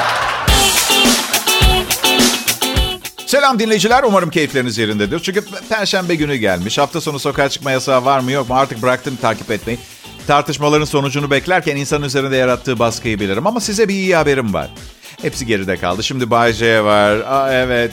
Selam 3.26 3.58
dinleyiciler. 3.58 4.02
Umarım 4.02 4.30
keyifleriniz 4.30 4.78
yerindedir. 4.78 5.20
Çünkü 5.20 5.44
perşembe 5.68 6.14
günü 6.14 6.36
gelmiş. 6.36 6.78
Hafta 6.78 7.00
sonu 7.00 7.18
sokağa 7.18 7.48
çıkma 7.48 7.70
yasağı 7.70 8.04
var 8.04 8.20
mı 8.20 8.32
yok 8.32 8.48
mu? 8.48 8.54
Artık 8.54 8.82
bıraktım 8.82 9.16
takip 9.22 9.50
etmeyi. 9.50 9.78
Tartışmaların 10.26 10.84
sonucunu 10.84 11.30
beklerken 11.30 11.76
insanın 11.76 12.02
üzerinde 12.04 12.36
yarattığı 12.36 12.78
baskıyı 12.78 13.20
bilirim. 13.20 13.46
Ama 13.46 13.60
size 13.60 13.88
bir 13.88 13.94
iyi 13.94 14.16
haberim 14.16 14.54
var. 14.54 14.70
Hepsi 15.22 15.46
geride 15.46 15.76
kaldı. 15.76 16.02
Şimdi 16.02 16.30
Bay 16.30 16.52
J 16.52 16.84
var. 16.84 17.10
Aa, 17.16 17.52
evet. 17.52 17.92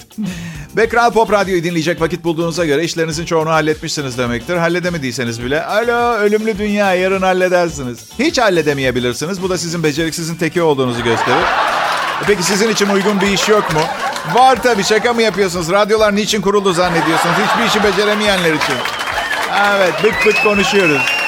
Ve 0.78 0.90
Kral 0.90 1.12
Pop 1.12 1.32
Radyo'yu 1.32 1.64
dinleyecek 1.64 2.02
vakit 2.02 2.24
bulduğunuza 2.24 2.66
göre 2.66 2.84
işlerinizin 2.84 3.26
çoğunu 3.26 3.50
halletmişsiniz 3.50 4.18
demektir. 4.18 4.56
Halledemediyseniz 4.58 5.44
bile 5.44 5.66
alo 5.66 6.14
ölümlü 6.18 6.58
dünya 6.58 6.94
yarın 6.94 7.22
halledersiniz. 7.22 8.00
Hiç 8.20 8.38
halledemeyebilirsiniz. 8.38 9.42
Bu 9.42 9.50
da 9.50 9.58
sizin 9.58 9.84
beceriksizin 9.84 10.36
teki 10.36 10.62
olduğunuzu 10.62 11.04
gösterir. 11.04 11.44
Peki 12.28 12.44
sizin 12.44 12.70
için 12.70 12.90
uygun 12.90 13.22
bir 13.22 13.28
iş 13.28 13.50
yok 13.50 13.74
mu? 13.74 13.80
Var 14.34 14.64
tabii 14.64 14.84
şaka 14.84 15.14
mı 15.14 15.22
yapıyorsunuz? 15.22 15.72
Radyolar 15.72 16.16
niçin 16.16 16.42
kuruldu 16.42 16.74
zannediyorsunuz? 16.74 17.36
Hiçbir 17.36 17.68
işi 17.68 17.84
beceremeyenler 17.84 18.54
için. 18.54 18.76
Evet 19.78 19.94
bık 20.04 20.26
bık 20.26 20.44
konuşuyoruz. 20.44 21.19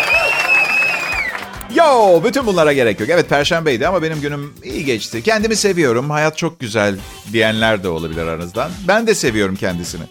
Yo 1.75 2.23
bütün 2.23 2.47
bunlara 2.47 2.73
gerek 2.73 2.99
yok. 2.99 3.09
Evet 3.09 3.29
perşembeydi 3.29 3.87
ama 3.87 4.01
benim 4.01 4.21
günüm 4.21 4.53
iyi 4.63 4.85
geçti. 4.85 5.23
Kendimi 5.23 5.55
seviyorum. 5.55 6.09
Hayat 6.09 6.37
çok 6.37 6.59
güzel 6.59 6.95
diyenler 7.33 7.83
de 7.83 7.89
olabilir 7.89 8.27
aranızdan. 8.27 8.71
Ben 8.87 9.07
de 9.07 9.15
seviyorum 9.15 9.55
kendisini. 9.55 10.03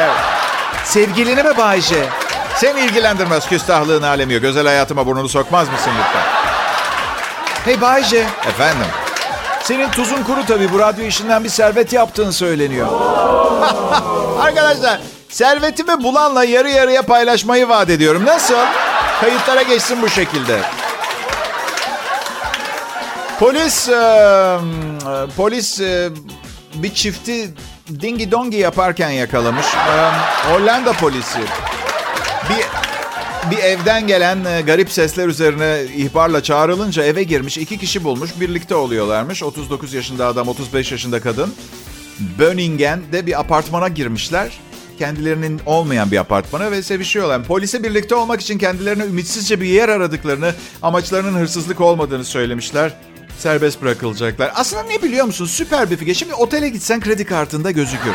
Evet. 0.00 0.16
Sevgilini 0.84 1.42
mi 1.42 1.56
Bayce? 1.56 2.04
Sen 2.56 2.76
ilgilendirmez 2.76 3.48
küstahlığın 3.48 4.02
alemi 4.02 4.34
yok. 4.34 4.44
Özel 4.44 4.66
hayatıma 4.66 5.06
burnunu 5.06 5.28
sokmaz 5.28 5.68
mısın 5.72 5.92
lütfen? 5.98 6.22
Hey 7.64 7.80
Bayce. 7.80 8.26
Efendim? 8.48 8.86
Senin 9.62 9.90
tuzun 9.90 10.22
kuru 10.22 10.46
tabii. 10.46 10.72
Bu 10.72 10.78
radyo 10.78 11.04
işinden 11.04 11.44
bir 11.44 11.48
servet 11.48 11.92
yaptığın 11.92 12.30
söyleniyor. 12.30 12.88
Arkadaşlar 14.40 15.00
servetimi 15.28 16.02
bulanla 16.04 16.44
yarı 16.44 16.70
yarıya 16.70 17.02
paylaşmayı 17.02 17.68
vaat 17.68 17.90
ediyorum. 17.90 18.24
Nasıl? 18.26 18.54
Kayıtlara 19.20 19.62
geçsin 19.62 20.02
bu 20.02 20.08
şekilde. 20.08 20.60
Polis 23.38 23.88
e, 23.88 24.58
polis 25.36 25.80
e, 25.80 26.10
bir 26.74 26.94
çifti 26.94 27.48
dingi 28.00 28.30
dongi 28.30 28.56
yaparken 28.56 29.10
yakalamış. 29.10 29.66
E, 29.66 30.10
Hollanda 30.50 30.92
polisi. 30.92 31.38
Bir 32.50 32.66
bir 33.50 33.58
evden 33.58 34.06
gelen 34.06 34.66
garip 34.66 34.90
sesler 34.90 35.28
üzerine 35.28 35.82
ihbarla 35.96 36.42
çağrılınca 36.42 37.04
eve 37.04 37.22
girmiş. 37.22 37.58
iki 37.58 37.78
kişi 37.78 38.04
bulmuş. 38.04 38.30
Birlikte 38.40 38.74
oluyorlarmış. 38.74 39.42
39 39.42 39.94
yaşında 39.94 40.26
adam, 40.26 40.48
35 40.48 40.92
yaşında 40.92 41.20
kadın. 41.20 41.54
Böningen'de 42.38 43.26
bir 43.26 43.40
apartmana 43.40 43.88
girmişler. 43.88 44.60
Kendilerinin 44.98 45.60
olmayan 45.66 46.10
bir 46.10 46.16
apartmana 46.16 46.70
ve 46.70 46.82
sevişiyorlar. 46.82 47.44
Polise 47.44 47.84
birlikte 47.84 48.14
olmak 48.14 48.40
için 48.40 48.58
kendilerine 48.58 49.04
ümitsizce 49.04 49.60
bir 49.60 49.66
yer 49.66 49.88
aradıklarını, 49.88 50.54
amaçlarının 50.82 51.38
hırsızlık 51.38 51.80
olmadığını 51.80 52.24
söylemişler. 52.24 52.92
Serbest 53.38 53.82
bırakılacaklar. 53.82 54.52
Aslında 54.54 54.82
ne 54.82 55.02
biliyor 55.02 55.26
musun? 55.26 55.46
Süper 55.46 55.90
bir 55.90 55.96
fikir. 55.96 56.14
Şimdi 56.14 56.34
otele 56.34 56.68
gitsen 56.68 57.00
kredi 57.00 57.24
kartında 57.24 57.70
gözükür. 57.70 58.12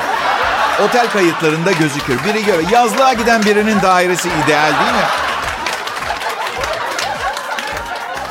Otel 0.84 1.10
kayıtlarında 1.10 1.72
gözükür. 1.72 2.18
Biri 2.26 2.46
göre 2.46 2.62
yazlığa 2.72 3.14
giden 3.14 3.46
birinin 3.46 3.82
dairesi 3.82 4.30
ideal 4.46 4.72
değil 4.72 4.94
mi? 4.94 5.08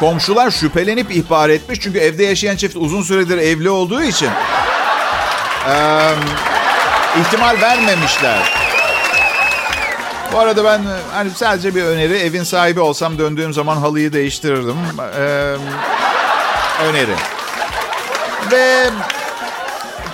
Komşular 0.01 0.51
şüphelenip 0.51 1.17
ihbar 1.17 1.49
etmiş. 1.49 1.81
Çünkü 1.81 1.99
evde 1.99 2.25
yaşayan 2.25 2.57
çift 2.57 2.77
uzun 2.77 3.03
süredir 3.03 3.39
evli 3.39 3.71
olduğu 3.71 4.03
için 4.03 4.31
ee, 5.69 6.11
ihtimal 7.21 7.61
vermemişler. 7.61 8.53
Bu 10.33 10.39
arada 10.39 10.65
ben 10.65 10.81
hani 11.13 11.31
sadece 11.31 11.75
bir 11.75 11.83
öneri. 11.85 12.19
Evin 12.19 12.43
sahibi 12.43 12.81
olsam 12.81 13.19
döndüğüm 13.19 13.53
zaman 13.53 13.77
halıyı 13.77 14.13
değiştirirdim. 14.13 14.77
Ee, 15.19 15.57
öneri. 16.81 17.15
Ve 18.53 18.91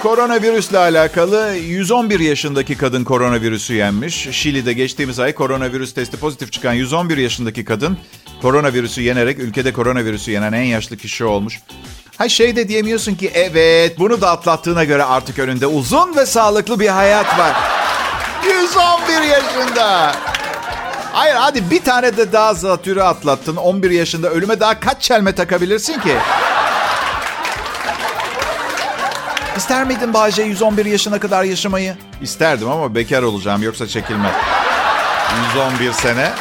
koronavirüsle 0.03 0.79
alakalı 0.79 1.55
111 1.57 2.21
yaşındaki 2.21 2.77
kadın 2.77 3.05
koronavirüsü 3.05 3.75
yenmiş. 3.75 4.29
Şili'de 4.31 4.73
geçtiğimiz 4.73 5.21
ay 5.21 5.35
koronavirüs 5.35 5.95
testi 5.95 6.17
pozitif 6.17 6.53
çıkan 6.53 6.73
111 6.73 7.17
yaşındaki 7.17 7.65
kadın 7.65 7.99
koronavirüsü 8.43 9.03
yenerek 9.03 9.39
ülkede 9.39 9.73
koronavirüsü 9.73 10.31
yenen 10.31 10.53
en 10.53 10.63
yaşlı 10.63 10.97
kişi 10.97 11.25
olmuş. 11.25 11.61
Ha 12.17 12.29
şey 12.29 12.57
de 12.57 12.69
diyemiyorsun 12.69 13.15
ki 13.15 13.31
evet 13.35 13.99
bunu 13.99 14.21
da 14.21 14.31
atlattığına 14.31 14.85
göre 14.85 15.05
artık 15.05 15.39
önünde 15.39 15.67
uzun 15.67 16.17
ve 16.17 16.27
sağlıklı 16.27 16.81
bir 16.81 16.89
hayat 16.89 17.39
var. 17.39 17.57
111 18.45 19.23
yaşında. 19.23 20.13
Hayır 21.13 21.35
hadi 21.35 21.71
bir 21.71 21.83
tane 21.83 22.17
de 22.17 22.33
daha 22.33 22.55
zatürre 22.55 23.03
atlattın. 23.03 23.57
11 23.57 23.91
yaşında 23.91 24.31
ölüme 24.31 24.61
daha 24.61 24.81
kaç 24.81 25.03
çelme 25.03 25.35
takabilirsin 25.35 26.01
ki? 26.01 26.17
İster 29.57 29.85
miydin 29.85 30.15
Bahçe 30.15 30.43
111 30.43 30.87
yaşına 30.87 31.21
kadar 31.21 31.45
yaşamayı? 31.45 31.97
İsterdim 32.23 32.71
ama 32.71 32.95
bekar 32.95 33.23
olacağım 33.23 33.63
yoksa 33.63 33.87
çekilmez. 33.87 34.33
111 35.55 35.93
sene. 35.93 36.33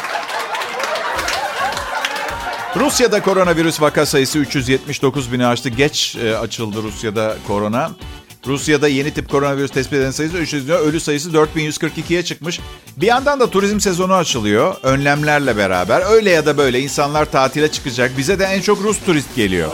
Rusya'da 2.76 3.22
koronavirüs 3.22 3.80
vaka 3.80 4.06
sayısı 4.06 4.38
379 4.38 5.32
bini 5.32 5.46
aştı. 5.46 5.68
Geç 5.68 6.16
e, 6.16 6.36
açıldı 6.38 6.82
Rusya'da 6.82 7.34
korona. 7.46 7.90
Rusya'da 8.48 8.88
yeni 8.88 9.14
tip 9.14 9.30
koronavirüs 9.30 9.70
tespit 9.70 9.98
eden 9.98 10.10
sayısı 10.10 10.36
300 10.38 10.70
ölü 10.70 11.00
sayısı 11.00 11.30
4142'ye 11.30 12.22
çıkmış. 12.22 12.60
Bir 12.96 13.06
yandan 13.06 13.40
da 13.40 13.50
turizm 13.50 13.80
sezonu 13.80 14.14
açılıyor 14.14 14.74
önlemlerle 14.82 15.56
beraber. 15.56 16.02
Öyle 16.10 16.30
ya 16.30 16.46
da 16.46 16.58
böyle 16.58 16.80
insanlar 16.80 17.24
tatile 17.24 17.72
çıkacak. 17.72 18.18
Bize 18.18 18.38
de 18.38 18.44
en 18.44 18.60
çok 18.60 18.82
Rus 18.82 18.98
turist 19.06 19.36
geliyor. 19.36 19.68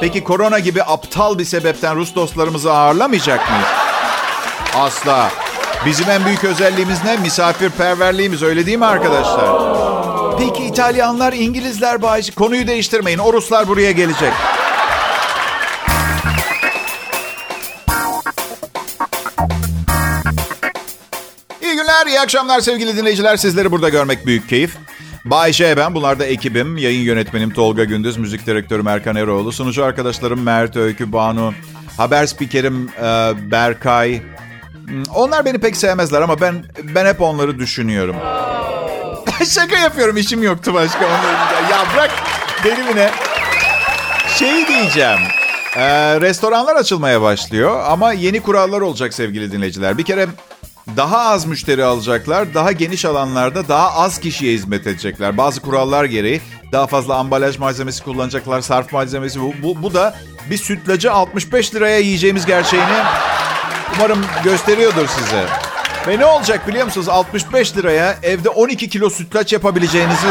Peki 0.00 0.24
korona 0.24 0.58
gibi 0.58 0.82
aptal 0.82 1.38
bir 1.38 1.44
sebepten 1.44 1.96
Rus 1.96 2.14
dostlarımızı 2.14 2.72
ağırlamayacak 2.72 3.50
mıyız? 3.50 3.68
Asla. 4.74 5.30
Bizim 5.86 6.10
en 6.10 6.24
büyük 6.24 6.44
özelliğimiz 6.44 7.04
ne? 7.04 7.16
Misafirperverliğimiz 7.16 8.42
öyle 8.42 8.66
değil 8.66 8.78
mi 8.78 8.86
arkadaşlar? 8.86 9.48
Peki 10.38 10.64
İtalyanlar, 10.64 11.32
İngilizler 11.32 12.02
bağış. 12.02 12.30
Konuyu 12.30 12.66
değiştirmeyin. 12.66 13.18
O 13.18 13.32
Ruslar 13.32 13.68
buraya 13.68 13.92
gelecek. 13.92 14.32
Günler, 22.02 22.12
iyi 22.16 22.20
akşamlar 22.20 22.60
sevgili 22.60 22.96
dinleyiciler. 22.96 23.36
Sizleri 23.36 23.70
burada 23.70 23.88
görmek 23.88 24.26
büyük 24.26 24.48
keyif. 24.48 24.76
Bay 25.24 25.52
J 25.52 25.76
ben, 25.76 25.94
bunlar 25.94 26.18
da 26.18 26.24
ekibim. 26.24 26.76
Yayın 26.78 27.00
yönetmenim 27.00 27.50
Tolga 27.50 27.84
Gündüz, 27.84 28.16
müzik 28.16 28.46
direktörüm 28.46 28.88
Erkan 28.88 29.16
Eroğlu, 29.16 29.52
sunucu 29.52 29.84
arkadaşlarım 29.84 30.42
Mert, 30.42 30.76
Öykü, 30.76 31.12
Banu, 31.12 31.54
haber 31.96 32.26
spikerim 32.26 32.88
e, 32.98 33.02
Berkay. 33.50 34.22
Hmm, 34.86 35.02
Onlar 35.14 35.44
beni 35.44 35.58
pek 35.58 35.76
sevmezler 35.76 36.22
ama 36.22 36.40
ben 36.40 36.64
ben 36.82 37.06
hep 37.06 37.20
onları 37.20 37.58
düşünüyorum. 37.58 38.16
Şaka 39.48 39.78
yapıyorum, 39.78 40.16
işim 40.16 40.42
yoktu 40.42 40.74
başka 40.74 41.06
onların. 41.06 41.70
Ya 41.70 41.84
bırak, 41.94 42.10
deli 42.64 42.82
mi 42.82 42.96
ne? 42.96 43.10
Şey 44.38 44.68
diyeceğim. 44.68 45.20
Ee, 45.76 46.20
restoranlar 46.20 46.76
açılmaya 46.76 47.22
başlıyor 47.22 47.84
ama 47.86 48.12
yeni 48.12 48.40
kurallar 48.40 48.80
olacak 48.80 49.14
sevgili 49.14 49.52
dinleyiciler. 49.52 49.98
Bir 49.98 50.04
kere 50.04 50.26
daha 50.96 51.18
az 51.18 51.44
müşteri 51.44 51.84
alacaklar, 51.84 52.54
daha 52.54 52.72
geniş 52.72 53.04
alanlarda 53.04 53.68
daha 53.68 53.94
az 53.94 54.20
kişiye 54.20 54.54
hizmet 54.54 54.86
edecekler. 54.86 55.36
Bazı 55.36 55.60
kurallar 55.60 56.04
gereği 56.04 56.40
daha 56.72 56.86
fazla 56.86 57.16
ambalaj 57.16 57.58
malzemesi 57.58 58.04
kullanacaklar, 58.04 58.60
sarf 58.60 58.92
malzemesi. 58.92 59.40
Bu, 59.40 59.52
bu, 59.62 59.82
bu 59.82 59.94
da 59.94 60.14
bir 60.50 60.56
sütlacı 60.56 61.12
65 61.12 61.74
liraya 61.74 61.98
yiyeceğimiz 61.98 62.46
gerçeğini 62.46 63.02
umarım 63.96 64.24
gösteriyordur 64.44 65.06
size. 65.08 65.44
Ve 66.08 66.18
ne 66.18 66.24
olacak 66.24 66.68
biliyor 66.68 66.84
musunuz? 66.84 67.08
65 67.08 67.76
liraya 67.76 68.18
evde 68.22 68.48
12 68.48 68.88
kilo 68.88 69.10
sütlaç 69.10 69.52
yapabileceğinizi 69.52 70.28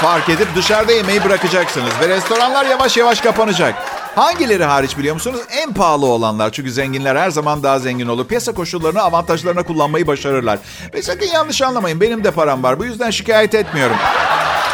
fark 0.00 0.28
edip 0.28 0.48
dışarıda 0.56 0.92
yemeği 0.92 1.24
bırakacaksınız. 1.24 1.92
Ve 2.00 2.08
restoranlar 2.08 2.66
yavaş 2.66 2.96
yavaş 2.96 3.20
kapanacak. 3.20 3.74
Hangileri 4.14 4.64
hariç 4.64 4.98
biliyor 4.98 5.14
musunuz? 5.14 5.40
En 5.50 5.72
pahalı 5.72 6.06
olanlar. 6.06 6.50
Çünkü 6.52 6.72
zenginler 6.72 7.16
her 7.16 7.30
zaman 7.30 7.62
daha 7.62 7.78
zengin 7.78 8.08
olur. 8.08 8.26
Piyasa 8.26 8.54
koşullarını 8.54 9.02
avantajlarına 9.02 9.62
kullanmayı 9.62 10.06
başarırlar. 10.06 10.58
Ve 10.94 11.02
sakın 11.02 11.26
yanlış 11.26 11.62
anlamayın. 11.62 12.00
Benim 12.00 12.24
de 12.24 12.30
param 12.30 12.62
var. 12.62 12.78
Bu 12.78 12.84
yüzden 12.84 13.10
şikayet 13.10 13.54
etmiyorum. 13.54 13.96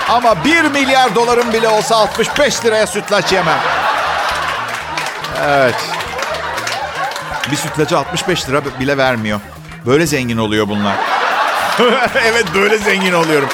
Ama 0.09 0.45
1 0.45 0.63
milyar 0.63 1.15
dolarım 1.15 1.53
bile 1.53 1.69
olsa 1.69 1.97
65 1.97 2.65
liraya 2.65 2.87
sütlaç 2.87 3.33
yemem. 3.33 3.59
Evet. 5.45 5.75
Bir 7.51 7.57
sütlacı 7.57 7.99
65 7.99 8.49
lira 8.49 8.63
bile 8.81 8.97
vermiyor. 8.97 9.41
Böyle 9.87 10.07
zengin 10.07 10.37
oluyor 10.39 10.69
bunlar. 10.69 10.97
evet 12.25 12.45
böyle 12.55 12.79
zengin 12.79 13.13
oluyorum. 13.13 13.49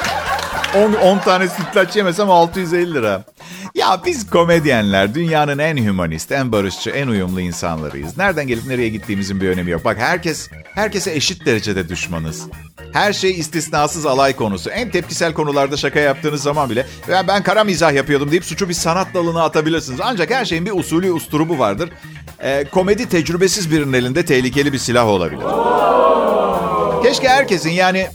10, 0.74 0.92
10 0.92 1.18
tane 1.18 1.48
sütlaç 1.48 1.96
yemesem 1.96 2.30
650 2.30 2.94
lira. 2.94 3.22
Ya 3.74 4.02
biz 4.06 4.30
komedyenler 4.30 5.14
dünyanın 5.14 5.58
en 5.58 5.76
hümanist, 5.76 6.32
en 6.32 6.52
barışçı, 6.52 6.90
en 6.90 7.08
uyumlu 7.08 7.40
insanlarıyız. 7.40 8.16
Nereden 8.16 8.46
gelip 8.46 8.66
nereye 8.66 8.88
gittiğimizin 8.88 9.40
bir 9.40 9.48
önemi 9.48 9.70
yok. 9.70 9.84
Bak 9.84 9.98
herkes 9.98 10.48
herkese 10.74 11.14
eşit 11.14 11.46
derecede 11.46 11.88
düşmanız. 11.88 12.46
Her 12.92 13.12
şey 13.12 13.30
istisnasız 13.30 14.06
alay 14.06 14.36
konusu. 14.36 14.70
En 14.70 14.90
tepkisel 14.90 15.34
konularda 15.34 15.76
şaka 15.76 16.00
yaptığınız 16.00 16.42
zaman 16.42 16.70
bile 16.70 16.86
ben, 17.08 17.28
ben 17.28 17.42
kara 17.42 17.64
mizah 17.64 17.92
yapıyordum 17.92 18.30
deyip 18.30 18.44
suçu 18.44 18.68
bir 18.68 18.74
sanat 18.74 19.14
dalına 19.14 19.44
atabilirsiniz. 19.44 20.00
Ancak 20.02 20.30
her 20.30 20.44
şeyin 20.44 20.66
bir 20.66 20.72
usulü 20.72 21.12
usturubu 21.12 21.58
vardır. 21.58 21.90
Ee, 22.40 22.64
komedi 22.72 23.08
tecrübesiz 23.08 23.70
birinin 23.70 23.92
elinde 23.92 24.24
tehlikeli 24.24 24.72
bir 24.72 24.78
silah 24.78 25.06
olabilir. 25.06 25.42
Keşke 27.02 27.28
herkesin 27.28 27.70
yani 27.70 28.08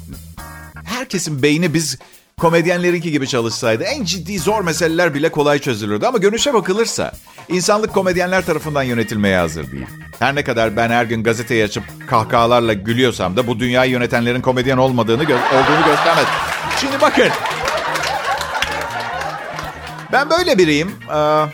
herkesin 0.84 1.44
beyni 1.44 1.74
biz 1.74 1.98
komedyenlerinki 2.42 3.12
gibi 3.12 3.28
çalışsaydı 3.28 3.84
en 3.84 4.04
ciddi 4.04 4.40
zor 4.40 4.62
meseleler 4.64 5.14
bile 5.14 5.30
kolay 5.32 5.60
çözülürdü. 5.60 6.06
Ama 6.06 6.18
görünüşe 6.18 6.54
bakılırsa 6.54 7.12
insanlık 7.50 7.94
komedyenler 7.94 8.46
tarafından 8.46 8.84
yönetilmeye 8.84 9.38
hazır 9.38 9.72
değil. 9.72 9.86
Her 10.20 10.36
ne 10.36 10.44
kadar 10.44 10.76
ben 10.76 10.90
her 10.90 11.06
gün 11.06 11.24
gazeteyi 11.24 11.64
açıp 11.64 11.84
kahkahalarla 12.08 12.74
gülüyorsam 12.74 13.38
da 13.38 13.48
bu 13.48 13.60
dünyayı 13.60 13.92
yönetenlerin 13.92 14.42
komedyen 14.42 14.78
olmadığını 14.78 15.24
gö- 15.24 15.48
olduğunu 15.50 15.86
göstermez. 15.86 16.26
Şimdi 16.80 17.02
bakın. 17.02 17.30
Ben 20.12 20.30
böyle 20.30 20.58
biriyim. 20.58 20.92
Ee, 21.16 21.46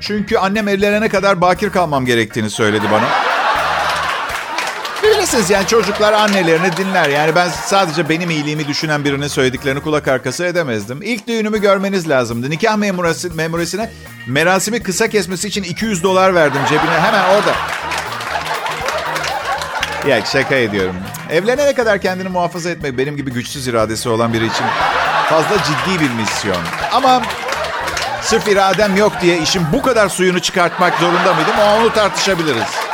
çünkü 0.00 0.36
annem 0.36 0.68
evlenene 0.68 1.08
kadar 1.08 1.40
bakir 1.40 1.70
kalmam 1.70 2.06
gerektiğini 2.06 2.50
söyledi 2.50 2.84
bana. 2.92 3.27
Bilirsiniz 5.28 5.50
yani 5.50 5.66
çocuklar 5.66 6.12
annelerini 6.12 6.76
dinler. 6.76 7.08
Yani 7.08 7.34
ben 7.34 7.48
sadece 7.48 8.08
benim 8.08 8.30
iyiliğimi 8.30 8.68
düşünen 8.68 9.04
birinin 9.04 9.26
söylediklerini 9.26 9.80
kulak 9.80 10.08
arkası 10.08 10.44
edemezdim. 10.44 11.02
İlk 11.02 11.26
düğünümü 11.28 11.60
görmeniz 11.60 12.08
lazımdı. 12.08 12.50
Nikah 12.50 12.76
memurası, 12.76 13.34
memuresine 13.34 13.90
merasimi 14.26 14.82
kısa 14.82 15.08
kesmesi 15.08 15.48
için 15.48 15.62
200 15.62 16.02
dolar 16.02 16.34
verdim 16.34 16.60
cebine 16.68 17.00
hemen 17.00 17.24
orada. 17.24 17.54
Ya 20.08 20.24
şaka 20.24 20.54
ediyorum. 20.54 20.96
Evlenene 21.30 21.74
kadar 21.74 22.00
kendini 22.00 22.28
muhafaza 22.28 22.70
etmek 22.70 22.98
benim 22.98 23.16
gibi 23.16 23.32
güçsüz 23.32 23.66
iradesi 23.66 24.08
olan 24.08 24.32
biri 24.32 24.46
için 24.46 24.66
fazla 25.28 25.56
ciddi 25.56 26.00
bir 26.00 26.10
misyon. 26.10 26.62
Ama 26.92 27.22
sırf 28.22 28.48
iradem 28.48 28.96
yok 28.96 29.12
diye 29.20 29.38
işin 29.38 29.62
bu 29.72 29.82
kadar 29.82 30.08
suyunu 30.08 30.40
çıkartmak 30.40 30.98
zorunda 30.98 31.34
mıydım? 31.34 31.54
Onu 31.78 31.92
tartışabiliriz. 31.92 32.87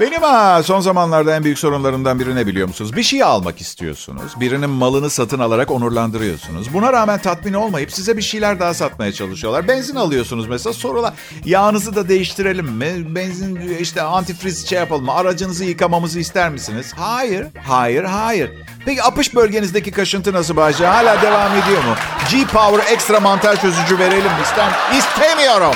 Benim 0.00 0.22
ha 0.22 0.62
son 0.62 0.80
zamanlarda 0.80 1.36
en 1.36 1.44
büyük 1.44 1.58
sorunlarımdan 1.58 2.20
biri 2.20 2.36
ne 2.36 2.46
biliyor 2.46 2.68
musunuz? 2.68 2.96
Bir 2.96 3.02
şey 3.02 3.22
almak 3.22 3.60
istiyorsunuz. 3.60 4.40
Birinin 4.40 4.70
malını 4.70 5.10
satın 5.10 5.38
alarak 5.38 5.70
onurlandırıyorsunuz. 5.70 6.74
Buna 6.74 6.92
rağmen 6.92 7.18
tatmin 7.18 7.52
olmayıp 7.52 7.92
size 7.92 8.16
bir 8.16 8.22
şeyler 8.22 8.60
daha 8.60 8.74
satmaya 8.74 9.12
çalışıyorlar. 9.12 9.68
Benzin 9.68 9.96
alıyorsunuz 9.96 10.48
mesela 10.48 10.72
sorular. 10.72 11.14
Yağınızı 11.44 11.94
da 11.94 12.08
değiştirelim 12.08 12.66
mi? 12.66 13.14
Benzin 13.14 13.78
işte 13.80 14.02
antifriz 14.02 14.68
şey 14.68 14.78
yapalım 14.78 15.04
mı? 15.04 15.14
Aracınızı 15.14 15.64
yıkamamızı 15.64 16.20
ister 16.20 16.50
misiniz? 16.50 16.92
Hayır, 16.96 17.46
hayır, 17.66 18.04
hayır. 18.04 18.50
Peki 18.84 19.02
apış 19.02 19.34
bölgenizdeki 19.34 19.90
kaşıntı 19.90 20.32
nasıl 20.32 20.56
Bahçe? 20.56 20.86
Hala 20.86 21.22
devam 21.22 21.52
ediyor 21.56 21.84
mu? 21.84 21.94
G-Power 22.30 22.92
ekstra 22.92 23.20
mantar 23.20 23.60
çözücü 23.60 23.98
verelim 23.98 24.24
mi? 24.24 24.40
İster, 24.42 24.68
istemiyorum. 24.98 25.74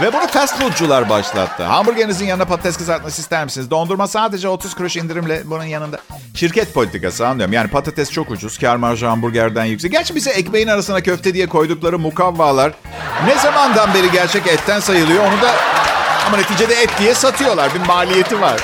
Ve 0.00 0.12
bunu 0.12 0.26
fast 0.26 0.58
foodcular 0.58 1.08
başlattı. 1.08 1.62
Hamburgerinizin 1.64 2.26
yanına 2.26 2.44
patates 2.44 2.76
kızartması 2.76 3.20
ister 3.22 3.44
misiniz? 3.44 3.70
Dondurma 3.70 4.06
sadece 4.06 4.48
30 4.48 4.74
kuruş 4.74 4.96
indirimle 4.96 5.42
bunun 5.44 5.64
yanında. 5.64 5.98
Şirket 6.34 6.74
politikası 6.74 7.26
anlıyorum. 7.26 7.52
Yani 7.52 7.70
patates 7.70 8.10
çok 8.10 8.30
ucuz. 8.30 8.58
Kar 8.58 8.76
marjı 8.76 9.06
hamburgerden 9.06 9.64
yüksek. 9.64 9.92
Gerçi 9.92 10.14
bize 10.14 10.30
ekmeğin 10.30 10.68
arasına 10.68 11.00
köfte 11.00 11.34
diye 11.34 11.46
koydukları 11.46 11.98
mukavvalar 11.98 12.72
ne 13.26 13.38
zamandan 13.38 13.94
beri 13.94 14.10
gerçek 14.10 14.46
etten 14.46 14.80
sayılıyor 14.80 15.24
onu 15.24 15.42
da 15.42 15.50
ama 16.26 16.36
neticede 16.36 16.74
et 16.74 16.90
diye 16.98 17.14
satıyorlar. 17.14 17.74
Bir 17.74 17.86
maliyeti 17.86 18.40
var. 18.40 18.60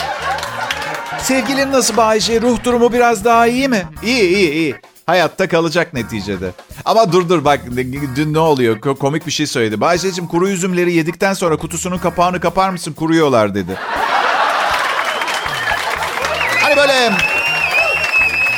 Sevgilin 1.23 1.73
nasıl 1.73 1.97
Bayce? 1.97 2.41
Ruh 2.41 2.65
durumu 2.65 2.93
biraz 2.93 3.25
daha 3.25 3.47
iyi 3.47 3.69
mi? 3.69 3.83
İyi 4.03 4.23
iyi 4.23 4.51
iyi. 4.53 4.75
Hayatta 5.09 5.49
kalacak 5.49 5.95
neticede. 5.95 6.53
Ama 6.85 7.13
dur 7.13 7.29
dur 7.29 7.45
bak 7.45 7.61
dün 8.17 8.35
ne 8.35 8.39
oluyor? 8.39 8.81
Komik 8.81 9.27
bir 9.27 9.33
şey 9.33 9.47
söyledi. 9.47 9.81
Bayce'cim 9.81 10.27
kuru 10.27 10.49
üzümleri 10.49 10.93
yedikten 10.93 11.33
sonra 11.33 11.57
kutusunun 11.57 11.99
kapağını 11.99 12.41
kapar 12.41 12.71
mısın? 12.71 12.93
Kuruyorlar 12.93 13.55
dedi. 13.55 13.79
Hani 16.63 16.77
böyle 16.77 17.13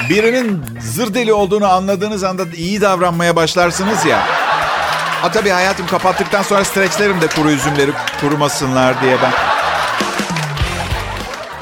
birinin 0.09 0.63
zır 0.81 1.15
deli 1.15 1.33
olduğunu 1.33 1.73
anladığınız 1.73 2.25
anda 2.25 2.43
iyi 2.57 2.81
davranmaya 2.81 3.37
başlarsınız 3.37 4.05
ya. 4.07 4.19
Ha 5.23 5.33
tabii 5.33 5.51
hayatım 5.51 5.87
kapattıktan 5.87 6.43
sonra 6.43 6.65
streçlerim 6.65 7.21
de 7.21 7.27
kuru 7.27 7.51
üzümleri 7.51 7.91
kurumasınlar 8.21 9.03
diye 9.03 9.17
ben. 9.23 9.33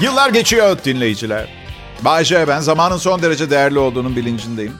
Yıllar 0.01 0.31
geçiyor 0.31 0.79
dinleyiciler. 0.85 1.58
Bayce 2.05 2.49
ben 2.49 2.61
zamanın 2.61 2.97
son 2.97 3.23
derece 3.23 3.51
değerli 3.51 3.79
olduğunun 3.79 4.17
bilincindeyim. 4.17 4.73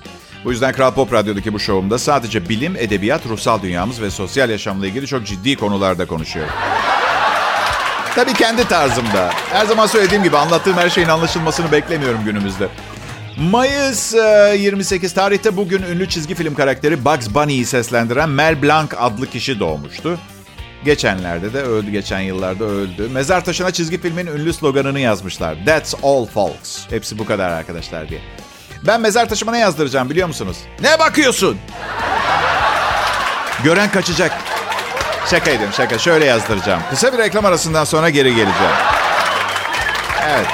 Bu 0.45 0.51
yüzden 0.51 0.73
Kral 0.73 0.95
Pop 0.95 1.13
Radyo'daki 1.13 1.53
bu 1.53 1.59
şovumda 1.59 1.99
sadece 1.99 2.49
bilim, 2.49 2.77
edebiyat, 2.77 3.27
ruhsal 3.27 3.63
dünyamız 3.63 4.03
ve 4.03 4.11
sosyal 4.11 4.51
yaşamla 4.51 4.87
ilgili 4.87 5.07
çok 5.07 5.27
ciddi 5.27 5.57
konularda 5.57 6.07
konuşuyorum. 6.07 6.53
Tabii 8.15 8.35
kendi 8.35 8.69
tarzımda. 8.69 9.31
Her 9.53 9.67
zaman 9.67 9.87
söylediğim 9.87 10.23
gibi 10.25 10.37
anlattığım 10.37 10.77
her 10.77 10.91
şeyin 10.91 11.09
anlaşılmasını 11.09 11.73
beklemiyorum 11.73 12.25
günümüzde. 12.25 12.69
Mayıs 13.51 14.15
28 14.15 15.13
tarihte 15.15 15.57
bugün 15.57 15.83
ünlü 15.83 16.09
çizgi 16.09 16.35
film 16.35 16.55
karakteri 16.55 17.05
Bugs 17.05 17.29
Bunny'yi 17.35 17.65
seslendiren 17.67 18.29
Mel 18.29 18.63
Blanc 18.63 18.95
adlı 18.99 19.27
kişi 19.27 19.61
doğmuştu. 19.61 20.19
Geçenlerde 20.85 21.53
de 21.53 21.63
öldü, 21.63 21.91
geçen 21.91 22.21
yıllarda 22.21 22.65
öldü. 22.65 23.09
Mezar 23.09 23.45
taşına 23.45 23.71
çizgi 23.71 24.01
filmin 24.01 24.27
ünlü 24.27 24.53
sloganını 24.53 25.01
yazmışlar. 25.01 25.57
That's 25.67 25.95
all 26.03 26.27
folks. 26.27 26.91
Hepsi 26.91 27.19
bu 27.19 27.27
kadar 27.27 27.51
arkadaşlar 27.51 28.09
diye. 28.09 28.21
Ben 28.87 29.01
mezar 29.01 29.29
taşıma 29.29 29.53
ne 29.53 29.59
yazdıracağım 29.59 30.11
biliyor 30.11 30.29
musunuz? 30.29 30.57
Ne 30.81 30.99
bakıyorsun? 30.99 31.59
Gören 33.65 33.91
kaçacak. 33.91 34.33
Şaka 35.31 35.51
ediyorum 35.51 35.75
şaka. 35.77 35.99
Şöyle 35.99 36.25
yazdıracağım. 36.25 36.81
Kısa 36.91 37.13
bir 37.13 37.19
reklam 37.19 37.45
arasından 37.45 37.85
sonra 37.85 38.11
geri 38.11 38.29
geleceğim. 38.29 38.73
Evet. 40.29 40.47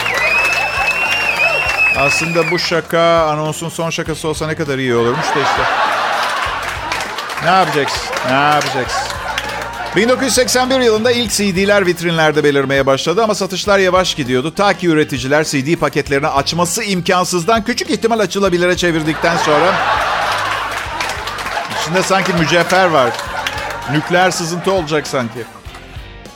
Aslında 1.99 2.51
bu 2.51 2.59
şaka 2.59 3.27
anonsun 3.27 3.69
son 3.69 3.91
şakası 3.91 4.29
olsa 4.29 4.47
ne 4.47 4.55
kadar 4.55 4.79
iyi 4.79 4.95
olurmuş 4.95 5.27
da 5.27 5.41
işte. 5.41 5.63
Ne 7.45 7.51
yapacaksın? 7.51 8.01
Ne 8.29 8.35
yapacaksın? 8.35 9.14
1981 9.97 10.81
yılında 10.81 11.13
ilk 11.13 11.31
CD'ler 11.31 11.87
vitrinlerde 11.87 12.45
belirmeye 12.45 12.87
başladı 12.87 13.23
ama 13.25 13.35
satışlar 13.35 13.79
yavaş 13.79 14.15
gidiyordu. 14.15 14.55
Ta 14.55 14.73
ki 14.73 14.89
üreticiler 14.89 15.45
CD 15.45 15.77
paketlerini 15.77 16.29
açması 16.29 16.85
imkansızdan 16.85 17.65
küçük 17.65 17.91
ihtimal 17.91 18.19
açılabilire 18.19 18.77
çevirdikten 18.77 19.37
sonra... 19.37 19.75
içinde 21.81 22.03
sanki 22.03 22.33
mücevher 22.33 22.87
var. 22.87 23.13
Nükleer 23.93 24.31
sızıntı 24.31 24.73
olacak 24.73 25.07
sanki. 25.07 25.45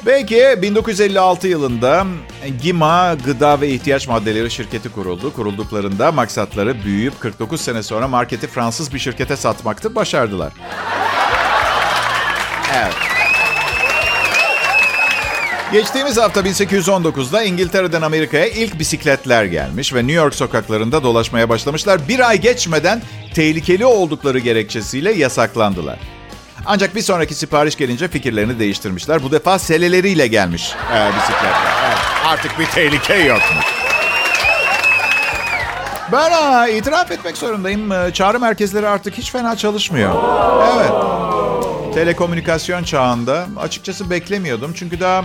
Belki 0.06 0.58
1956 0.62 1.48
yılında 1.48 2.06
Gima 2.62 3.14
Gıda 3.24 3.60
ve 3.60 3.68
İhtiyaç 3.68 4.08
Maddeleri 4.08 4.50
şirketi 4.50 4.88
kuruldu. 4.88 5.32
Kurulduklarında 5.32 6.12
maksatları 6.12 6.84
büyüyüp 6.84 7.20
49 7.20 7.60
sene 7.60 7.82
sonra 7.82 8.08
marketi 8.08 8.46
Fransız 8.46 8.94
bir 8.94 8.98
şirkete 8.98 9.36
satmaktı. 9.36 9.94
Başardılar. 9.94 10.52
Evet. 12.74 13.07
Geçtiğimiz 15.72 16.16
hafta 16.16 16.40
1819'da 16.40 17.42
İngiltere'den 17.42 18.02
Amerika'ya 18.02 18.46
ilk 18.46 18.78
bisikletler 18.78 19.44
gelmiş 19.44 19.94
ve 19.94 19.98
New 19.98 20.12
York 20.12 20.34
sokaklarında 20.34 21.02
dolaşmaya 21.02 21.48
başlamışlar. 21.48 22.08
Bir 22.08 22.28
ay 22.28 22.40
geçmeden 22.40 23.02
tehlikeli 23.34 23.86
oldukları 23.86 24.38
gerekçesiyle 24.38 25.12
yasaklandılar. 25.12 25.98
Ancak 26.66 26.94
bir 26.94 27.02
sonraki 27.02 27.34
sipariş 27.34 27.76
gelince 27.76 28.08
fikirlerini 28.08 28.58
değiştirmişler. 28.58 29.22
Bu 29.22 29.32
defa 29.32 29.58
seleleriyle 29.58 30.26
gelmiş 30.26 30.72
e, 30.94 31.10
bisikletler. 31.16 31.52
Artık 32.26 32.58
bir 32.58 32.66
tehlike 32.66 33.14
yokmuş. 33.14 33.66
Ben 36.12 36.30
ha, 36.30 36.68
itiraf 36.68 37.10
etmek 37.10 37.36
zorundayım. 37.36 37.92
E, 37.92 38.12
çağrı 38.12 38.40
merkezleri 38.40 38.88
artık 38.88 39.18
hiç 39.18 39.32
fena 39.32 39.56
çalışmıyor. 39.56 40.14
Evet. 40.76 40.90
Telekomünikasyon 41.94 42.84
çağında 42.84 43.46
açıkçası 43.60 44.10
beklemiyordum. 44.10 44.72
Çünkü 44.74 45.00
daha 45.00 45.24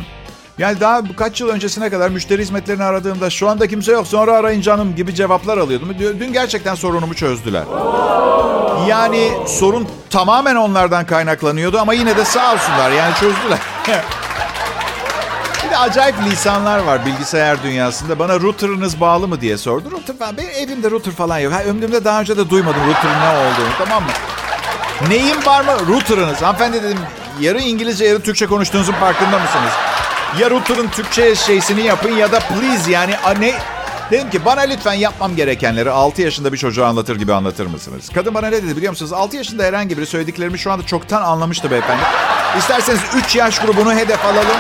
yani 0.57 0.79
daha 0.79 1.01
kaç 1.17 1.41
yıl 1.41 1.49
öncesine 1.49 1.89
kadar 1.89 2.09
müşteri 2.09 2.41
hizmetlerini 2.41 2.83
aradığımda 2.83 3.29
şu 3.29 3.49
anda 3.49 3.67
kimse 3.67 3.91
yok 3.91 4.07
sonra 4.07 4.33
arayın 4.33 4.61
canım 4.61 4.95
gibi 4.95 5.15
cevaplar 5.15 5.57
alıyordum. 5.57 5.89
Dün 5.99 6.33
gerçekten 6.33 6.75
sorunumu 6.75 7.13
çözdüler. 7.13 7.63
Yani 8.87 9.31
sorun 9.47 9.87
tamamen 10.09 10.55
onlardan 10.55 11.05
kaynaklanıyordu 11.05 11.79
ama 11.79 11.93
yine 11.93 12.17
de 12.17 12.25
sağ 12.25 12.53
olsunlar 12.53 12.91
yani 12.91 13.13
çözdüler. 13.15 13.59
Bir 15.65 15.69
de 15.71 15.77
acayip 15.77 16.15
lisanlar 16.25 16.79
var 16.79 17.05
bilgisayar 17.05 17.63
dünyasında. 17.63 18.19
Bana 18.19 18.39
router'ınız 18.39 19.01
bağlı 19.01 19.27
mı 19.27 19.41
diye 19.41 19.57
sordu. 19.57 19.91
Router 19.91 20.17
falan. 20.17 20.37
Benim 20.37 20.49
evimde 20.49 20.91
router 20.91 21.11
falan 21.13 21.39
yok. 21.39 21.53
Ömrümde 21.67 22.05
daha 22.05 22.19
önce 22.21 22.37
de 22.37 22.49
duymadım 22.49 22.81
router'ın 22.87 23.21
ne 23.21 23.29
olduğunu 23.29 23.73
tamam 23.77 24.03
mı? 24.03 24.09
Neyim 25.09 25.45
var 25.45 25.61
mı? 25.61 25.71
Router'ınız. 25.87 26.41
Hanımefendi 26.41 26.83
dedim 26.83 26.99
yarı 27.41 27.59
İngilizce 27.59 28.05
yarı 28.05 28.21
Türkçe 28.21 28.47
konuştuğunuzun 28.47 28.93
farkında 28.93 29.39
mısınız? 29.39 29.92
Ya 30.39 30.49
router'ın 30.49 30.87
Türkçe 30.87 31.35
şeysini 31.35 31.81
yapın 31.81 32.11
ya 32.11 32.31
da 32.31 32.39
please 32.39 32.91
yani 32.91 33.13
ne... 33.39 33.53
Dedim 34.11 34.29
ki 34.29 34.45
bana 34.45 34.61
lütfen 34.61 34.93
yapmam 34.93 35.35
gerekenleri 35.35 35.91
6 35.91 36.21
yaşında 36.21 36.53
bir 36.53 36.57
çocuğa 36.57 36.87
anlatır 36.87 37.15
gibi 37.15 37.33
anlatır 37.33 37.65
mısınız? 37.65 38.09
Kadın 38.15 38.33
bana 38.33 38.47
ne 38.47 38.63
dedi 38.63 38.77
biliyor 38.77 38.91
musunuz? 38.91 39.13
6 39.13 39.37
yaşında 39.37 39.63
herhangi 39.63 39.97
biri 39.97 40.05
söylediklerimi 40.05 40.59
şu 40.59 40.71
anda 40.71 40.85
çoktan 40.85 41.21
anlamıştı 41.21 41.71
beyefendi. 41.71 42.01
İsterseniz 42.57 42.99
3 43.15 43.35
yaş 43.35 43.59
grubunu 43.59 43.93
hedef 43.93 44.25
alalım. 44.25 44.57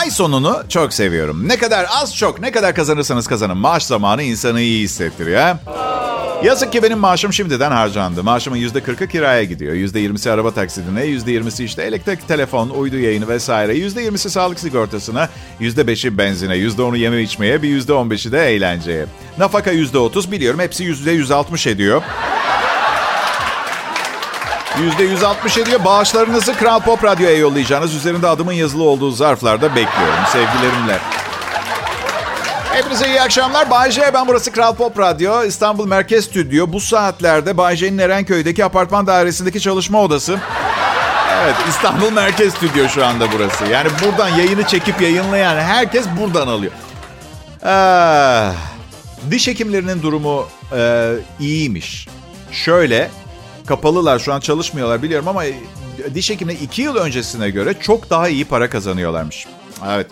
Ay 0.00 0.10
sonunu 0.10 0.62
çok 0.68 0.92
seviyorum. 0.92 1.48
Ne 1.48 1.58
kadar 1.58 1.86
az 1.90 2.16
çok 2.16 2.40
ne 2.40 2.52
kadar 2.52 2.74
kazanırsanız 2.74 3.26
kazanın. 3.26 3.56
Maaş 3.56 3.84
zamanı 3.84 4.22
insanı 4.22 4.60
iyi 4.60 4.84
hissettiriyor. 4.84 5.56
Yazık 6.44 6.72
ki 6.72 6.82
benim 6.82 6.98
maaşım 6.98 7.32
şimdiden 7.32 7.70
harcandı. 7.70 8.22
Maaşımın 8.22 8.56
%40'ı 8.56 9.08
kiraya 9.08 9.44
gidiyor. 9.44 9.74
%20'si 9.74 10.30
araba 10.30 10.50
taksidine, 10.50 11.00
%20'si 11.06 11.64
işte 11.64 11.82
elektrik, 11.82 12.28
telefon, 12.28 12.68
uydu 12.68 12.98
yayını 12.98 13.28
vesaire. 13.28 13.72
%20'si 13.72 14.30
sağlık 14.30 14.60
sigortasına, 14.60 15.28
%5'i 15.60 16.18
benzine, 16.18 16.56
%10'u 16.56 16.96
yeme 16.96 17.22
içmeye, 17.22 17.62
bir 17.62 17.80
%15'i 17.80 18.32
de 18.32 18.54
eğlenceye. 18.54 19.06
Nafaka 19.38 19.72
%30 19.72 20.30
biliyorum 20.30 20.60
hepsi 20.60 20.84
%160 20.84 21.70
ediyor. 21.70 22.02
%160 24.98 25.60
ediyor. 25.62 25.84
Bağışlarınızı 25.84 26.54
Kral 26.54 26.80
Pop 26.80 27.04
Radyo'ya 27.04 27.36
yollayacağınız 27.36 27.94
üzerinde 27.94 28.28
adımın 28.28 28.52
yazılı 28.52 28.82
olduğu 28.82 29.10
zarflarda 29.10 29.68
bekliyorum. 29.68 30.24
Sevgilerimle. 30.32 31.21
Hepinize 32.72 33.08
iyi 33.08 33.20
akşamlar. 33.20 33.70
Bay 33.70 33.90
J, 33.90 34.14
ben 34.14 34.28
burası 34.28 34.52
Kral 34.52 34.74
Pop 34.74 34.98
Radyo. 34.98 35.44
İstanbul 35.44 35.86
Merkez 35.86 36.24
Stüdyo. 36.24 36.72
Bu 36.72 36.80
saatlerde 36.80 37.56
Bay 37.56 37.76
J'nin 37.76 37.98
Erenköy'deki 37.98 38.64
apartman 38.64 39.06
dairesindeki 39.06 39.60
çalışma 39.60 40.02
odası. 40.02 40.40
Evet, 41.42 41.54
İstanbul 41.68 42.12
Merkez 42.12 42.54
Stüdyo 42.54 42.88
şu 42.88 43.06
anda 43.06 43.32
burası. 43.32 43.64
Yani 43.64 43.88
buradan 44.04 44.28
yayını 44.28 44.66
çekip 44.66 45.00
yayınlayan 45.02 45.56
herkes 45.56 46.06
buradan 46.20 46.48
alıyor. 46.48 46.72
Ee, 47.66 48.52
diş 49.30 49.48
hekimlerinin 49.48 50.02
durumu 50.02 50.48
e, 50.76 51.12
iyiymiş. 51.40 52.08
Şöyle, 52.52 53.10
kapalılar 53.66 54.18
şu 54.18 54.32
an 54.32 54.40
çalışmıyorlar 54.40 55.02
biliyorum 55.02 55.28
ama 55.28 55.42
diş 56.14 56.30
hekimine 56.30 56.58
iki 56.58 56.82
yıl 56.82 56.96
öncesine 56.96 57.50
göre 57.50 57.74
çok 57.80 58.10
daha 58.10 58.28
iyi 58.28 58.44
para 58.44 58.70
kazanıyorlarmış. 58.70 59.46
Evet. 59.90 60.06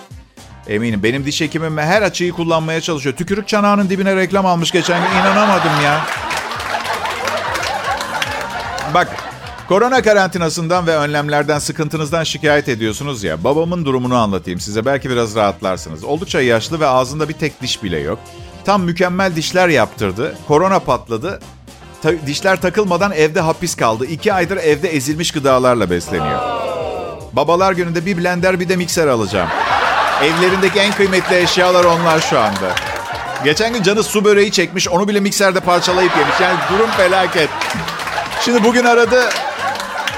Eminim. 0.71 1.03
Benim 1.03 1.25
diş 1.25 1.41
hekimim 1.41 1.79
her 1.79 2.03
açıyı 2.03 2.33
kullanmaya 2.33 2.81
çalışıyor. 2.81 3.17
Tükürük 3.17 3.49
çanağının 3.49 3.91
dibine 3.91 4.17
reklam 4.17 4.47
almış 4.47 4.71
geçen 4.71 5.03
gün. 5.03 5.21
İnanamadım 5.21 5.71
ya. 5.85 6.07
Bak 8.95 9.09
korona 9.69 10.03
karantinasından 10.03 10.87
ve 10.87 10.97
önlemlerden 10.97 11.59
sıkıntınızdan 11.59 12.25
şikayet 12.25 12.69
ediyorsunuz 12.69 13.25
ya. 13.25 13.45
Babamın 13.45 13.85
durumunu 13.85 14.17
anlatayım 14.17 14.61
size. 14.61 14.85
Belki 14.85 15.11
biraz 15.11 15.37
rahatlarsınız. 15.37 16.05
Oldukça 16.05 16.41
yaşlı 16.41 16.81
ve 16.81 16.87
ağzında 16.87 17.29
bir 17.29 17.35
tek 17.35 17.63
diş 17.63 17.83
bile 17.83 17.99
yok. 17.99 18.19
Tam 18.65 18.83
mükemmel 18.83 19.37
dişler 19.37 19.69
yaptırdı. 19.69 20.37
Korona 20.49 20.79
patladı. 20.79 21.41
Ta- 22.03 22.27
dişler 22.27 22.61
takılmadan 22.61 23.13
evde 23.13 23.41
hapis 23.41 23.75
kaldı. 23.75 24.07
İki 24.07 24.33
aydır 24.33 24.57
evde 24.57 24.89
ezilmiş 24.89 25.31
gıdalarla 25.33 25.91
besleniyor. 25.91 26.41
Babalar 27.33 27.73
gününde 27.73 28.07
bir 28.07 28.19
blender 28.19 28.61
bir 28.61 28.69
de 28.69 28.77
mikser 28.77 29.07
alacağım. 29.07 29.49
Evlerindeki 30.23 30.79
en 30.79 30.93
kıymetli 30.93 31.37
eşyalar 31.37 31.85
onlar 31.85 32.21
şu 32.21 32.41
anda. 32.41 32.75
Geçen 33.45 33.73
gün 33.73 33.83
canı 33.83 34.03
su 34.03 34.25
böreği 34.25 34.53
çekmiş. 34.53 34.89
Onu 34.89 35.09
bile 35.09 35.21
mikserde 35.21 35.61
parçalayıp 35.61 36.17
yemiş. 36.17 36.41
Yani 36.41 36.59
durum 36.73 36.91
felaket. 36.91 37.49
Şimdi 38.45 38.65
bugün 38.65 38.85
aradı. 38.85 39.29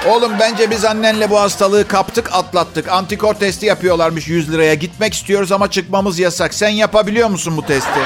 Oğlum 0.07 0.31
bence 0.39 0.71
biz 0.71 0.85
annenle 0.85 1.29
bu 1.29 1.39
hastalığı 1.39 1.87
kaptık 1.87 2.33
atlattık. 2.33 2.89
Antikor 2.91 3.33
testi 3.33 3.65
yapıyorlarmış 3.65 4.27
100 4.27 4.51
liraya. 4.51 4.73
Gitmek 4.73 5.13
istiyoruz 5.13 5.51
ama 5.51 5.71
çıkmamız 5.71 6.19
yasak. 6.19 6.53
Sen 6.53 6.69
yapabiliyor 6.69 7.29
musun 7.29 7.57
bu 7.57 7.65
testi? 7.65 7.99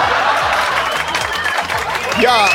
Ya 2.21 2.49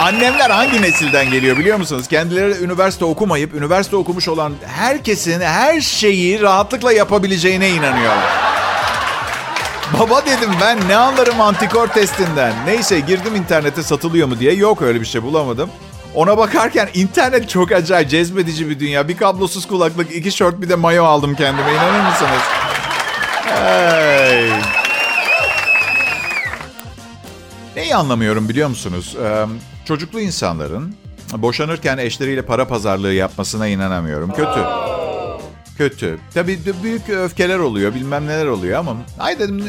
annemler 0.00 0.50
hangi 0.50 0.82
nesilden 0.82 1.30
geliyor 1.30 1.58
biliyor 1.58 1.78
musunuz? 1.78 2.08
Kendileri 2.08 2.64
üniversite 2.64 3.04
okumayıp 3.04 3.54
üniversite 3.54 3.96
okumuş 3.96 4.28
olan 4.28 4.54
herkesin 4.66 5.40
her 5.40 5.80
şeyi 5.80 6.42
rahatlıkla 6.42 6.92
yapabileceğine 6.92 7.70
inanıyorlar. 7.70 8.51
Baba 10.00 10.26
dedim 10.26 10.50
ben 10.60 10.88
ne 10.88 10.96
anlarım 10.96 11.40
antikor 11.40 11.88
testinden. 11.88 12.52
Neyse 12.66 13.00
girdim 13.00 13.36
internete 13.36 13.82
satılıyor 13.82 14.28
mu 14.28 14.38
diye. 14.38 14.52
Yok 14.52 14.82
öyle 14.82 15.00
bir 15.00 15.06
şey 15.06 15.22
bulamadım. 15.22 15.70
Ona 16.14 16.38
bakarken 16.38 16.88
internet 16.94 17.48
çok 17.48 17.72
acayip 17.72 18.10
cezbedici 18.10 18.70
bir 18.70 18.80
dünya. 18.80 19.08
Bir 19.08 19.16
kablosuz 19.16 19.66
kulaklık, 19.66 20.16
iki 20.16 20.32
short 20.32 20.60
bir 20.60 20.68
de 20.68 20.74
mayo 20.74 21.04
aldım 21.04 21.34
kendime. 21.34 21.72
İnanır 21.72 22.10
mısınız? 22.10 22.42
Hey. 23.46 24.50
Neyi 27.76 27.96
anlamıyorum 27.96 28.48
biliyor 28.48 28.68
musunuz? 28.68 29.16
Ee, 29.24 29.46
çocuklu 29.84 30.20
insanların 30.20 30.96
boşanırken 31.36 31.98
eşleriyle 31.98 32.42
para 32.42 32.68
pazarlığı 32.68 33.12
yapmasına 33.12 33.66
inanamıyorum. 33.66 34.32
Kötü. 34.32 34.60
Kötü. 35.78 36.18
Tabii 36.34 36.58
büyük 36.82 37.08
öfkeler 37.08 37.58
oluyor, 37.58 37.94
bilmem 37.94 38.26
neler 38.26 38.46
oluyor 38.46 38.78
ama 38.78 38.96
ay 39.18 39.38
dedim 39.38 39.64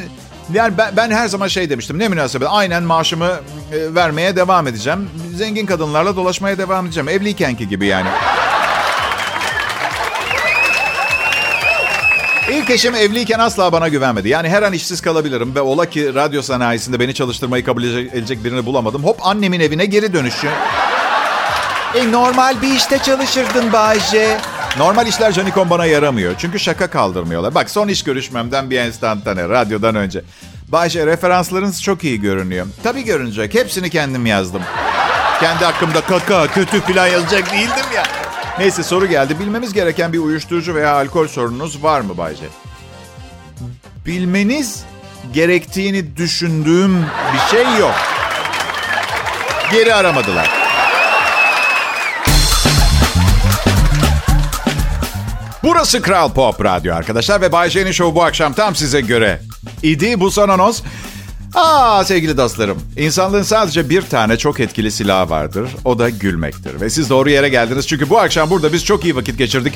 yani 0.54 0.78
ben, 0.78 0.98
ben 0.98 1.12
her 1.12 1.28
zaman 1.28 1.48
şey 1.48 1.70
demiştim. 1.70 2.00
Ne 2.00 2.08
münasebet. 2.08 2.48
Aynen 2.52 2.84
maaşımı 2.84 3.32
e, 3.72 3.96
vermeye 3.96 4.36
devam 4.36 4.68
edeceğim. 4.68 5.10
Zengin 5.36 5.66
kadınlarla 5.66 6.16
dolaşmaya 6.16 6.58
devam 6.58 6.86
edeceğim. 6.86 7.10
Evliykenki 7.10 7.70
gibi 7.70 7.86
yani. 7.86 8.08
İlk 12.52 12.70
eşim 12.70 12.96
evliyken 12.96 13.40
asla 13.40 13.72
bana 13.72 13.88
güvenmedi. 13.88 14.30
Yani 14.30 14.50
her 14.50 14.64
an 14.64 14.74
işsiz 14.74 15.02
kalabilirim 15.02 15.56
ve 15.56 15.62
ola 15.62 15.90
ki 15.90 16.14
radyo 16.14 16.42
sanayisinde 16.42 17.00
beni 17.00 17.14
çalıştırmayı 17.14 17.66
kabul 17.66 17.84
edecek 17.84 18.44
birini 18.44 18.66
bulamadım. 18.66 19.04
Hop 19.04 19.18
annemin 19.26 19.60
evine 19.60 19.86
geri 19.86 20.14
dönüşü. 20.14 20.50
E 21.96 22.12
normal 22.12 22.62
bir 22.62 22.76
işte 22.76 22.98
çalışırdın 22.98 23.74
Bayce. 23.74 24.38
Normal 24.78 25.08
işler 25.08 25.32
Canikon 25.32 25.70
bana 25.70 25.86
yaramıyor. 25.86 26.34
Çünkü 26.38 26.60
şaka 26.60 26.90
kaldırmıyorlar. 26.90 27.56
Bak 27.56 27.70
son 27.70 27.88
iş 27.88 28.04
görüşmemden 28.04 28.70
bir 28.70 28.78
enstantane 28.78 29.50
radyodan 29.50 29.96
önce. 29.96 30.22
Bayşe 30.68 31.06
referanslarınız 31.06 31.84
çok 31.84 32.04
iyi 32.04 32.22
görünüyor. 32.22 32.68
Tabii 32.84 33.04
görünecek. 33.04 33.54
Hepsini 33.54 33.90
kendim 33.90 34.26
yazdım. 34.26 34.62
Kendi 35.40 35.66
hakkımda 35.66 36.02
kaka, 36.02 36.48
kötü 36.48 36.82
falan 36.82 37.08
yazacak 37.08 37.52
değildim 37.52 37.86
ya. 37.96 38.04
Neyse 38.60 38.84
soru 38.84 39.08
geldi. 39.08 39.40
Bilmemiz 39.40 39.74
gereken 39.74 40.14
bir 40.14 40.20
uyuşturucu 40.20 40.76
veya 40.76 40.94
alkol 40.94 41.28
sorununuz 41.28 41.84
var 41.84 42.02
mı 42.02 42.18
Bayce? 42.18 42.46
Bilmeniz 44.06 44.84
gerektiğini 45.34 46.18
düşündüğüm 46.18 47.06
bir 47.34 47.52
şey 47.52 47.66
yok. 47.80 47.96
Geri 49.72 49.94
aramadılar. 49.96 50.63
Burası 55.64 56.02
Kral 56.02 56.34
Pop 56.34 56.64
Radyo 56.64 56.96
arkadaşlar 56.96 57.42
ve 57.42 57.52
Bay 57.52 57.70
J'nin 57.70 57.92
Show 57.92 58.16
bu 58.16 58.24
akşam 58.24 58.54
tam 58.54 58.76
size 58.76 59.02
göre. 59.02 59.42
İdi 59.84 60.20
bu 60.20 60.32
son. 60.32 60.74
Aa 61.56 62.04
sevgili 62.06 62.38
dostlarım, 62.38 62.82
insanlığın 62.98 63.44
sadece 63.44 63.90
bir 63.90 64.02
tane 64.02 64.38
çok 64.38 64.60
etkili 64.60 64.92
silahı 64.92 65.30
vardır. 65.30 65.70
O 65.86 66.00
da 66.00 66.10
gülmektir. 66.10 66.82
Ve 66.82 66.90
siz 66.90 67.10
doğru 67.10 67.30
yere 67.30 67.50
geldiniz 67.50 67.88
çünkü 67.88 68.10
bu 68.10 68.20
akşam 68.20 68.50
burada 68.50 68.74
biz 68.74 68.86
çok 68.86 69.04
iyi 69.04 69.16
vakit 69.16 69.38
geçirdik. 69.38 69.74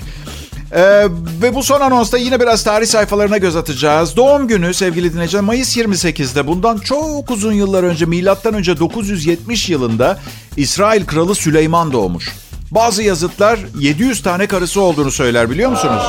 Ee, 0.72 1.08
ve 1.42 1.56
bu 1.56 1.64
son 1.64 1.82
anonsta 1.82 2.18
yine 2.18 2.40
biraz 2.40 2.64
tarih 2.64 2.88
sayfalarına 2.88 3.38
göz 3.38 3.56
atacağız. 3.56 4.16
Doğum 4.16 4.48
günü 4.48 4.74
sevgili 4.74 5.14
dinleyiciler 5.14 5.44
Mayıs 5.44 5.78
28'de 5.78 6.48
bundan 6.48 6.78
çok 6.78 7.32
uzun 7.32 7.54
yıllar 7.54 7.84
önce 7.84 8.06
milattan 8.06 8.54
önce 8.54 8.80
970 8.80 9.70
yılında 9.70 10.20
İsrail 10.58 11.06
kralı 11.06 11.36
Süleyman 11.36 11.94
doğmuş. 11.94 12.34
Bazı 12.72 13.04
yazıtlar 13.04 13.60
700 13.80 14.24
tane 14.24 14.48
karısı 14.48 14.82
olduğunu 14.82 15.12
söyler 15.12 15.50
biliyor 15.50 15.70
musunuz? 15.70 16.04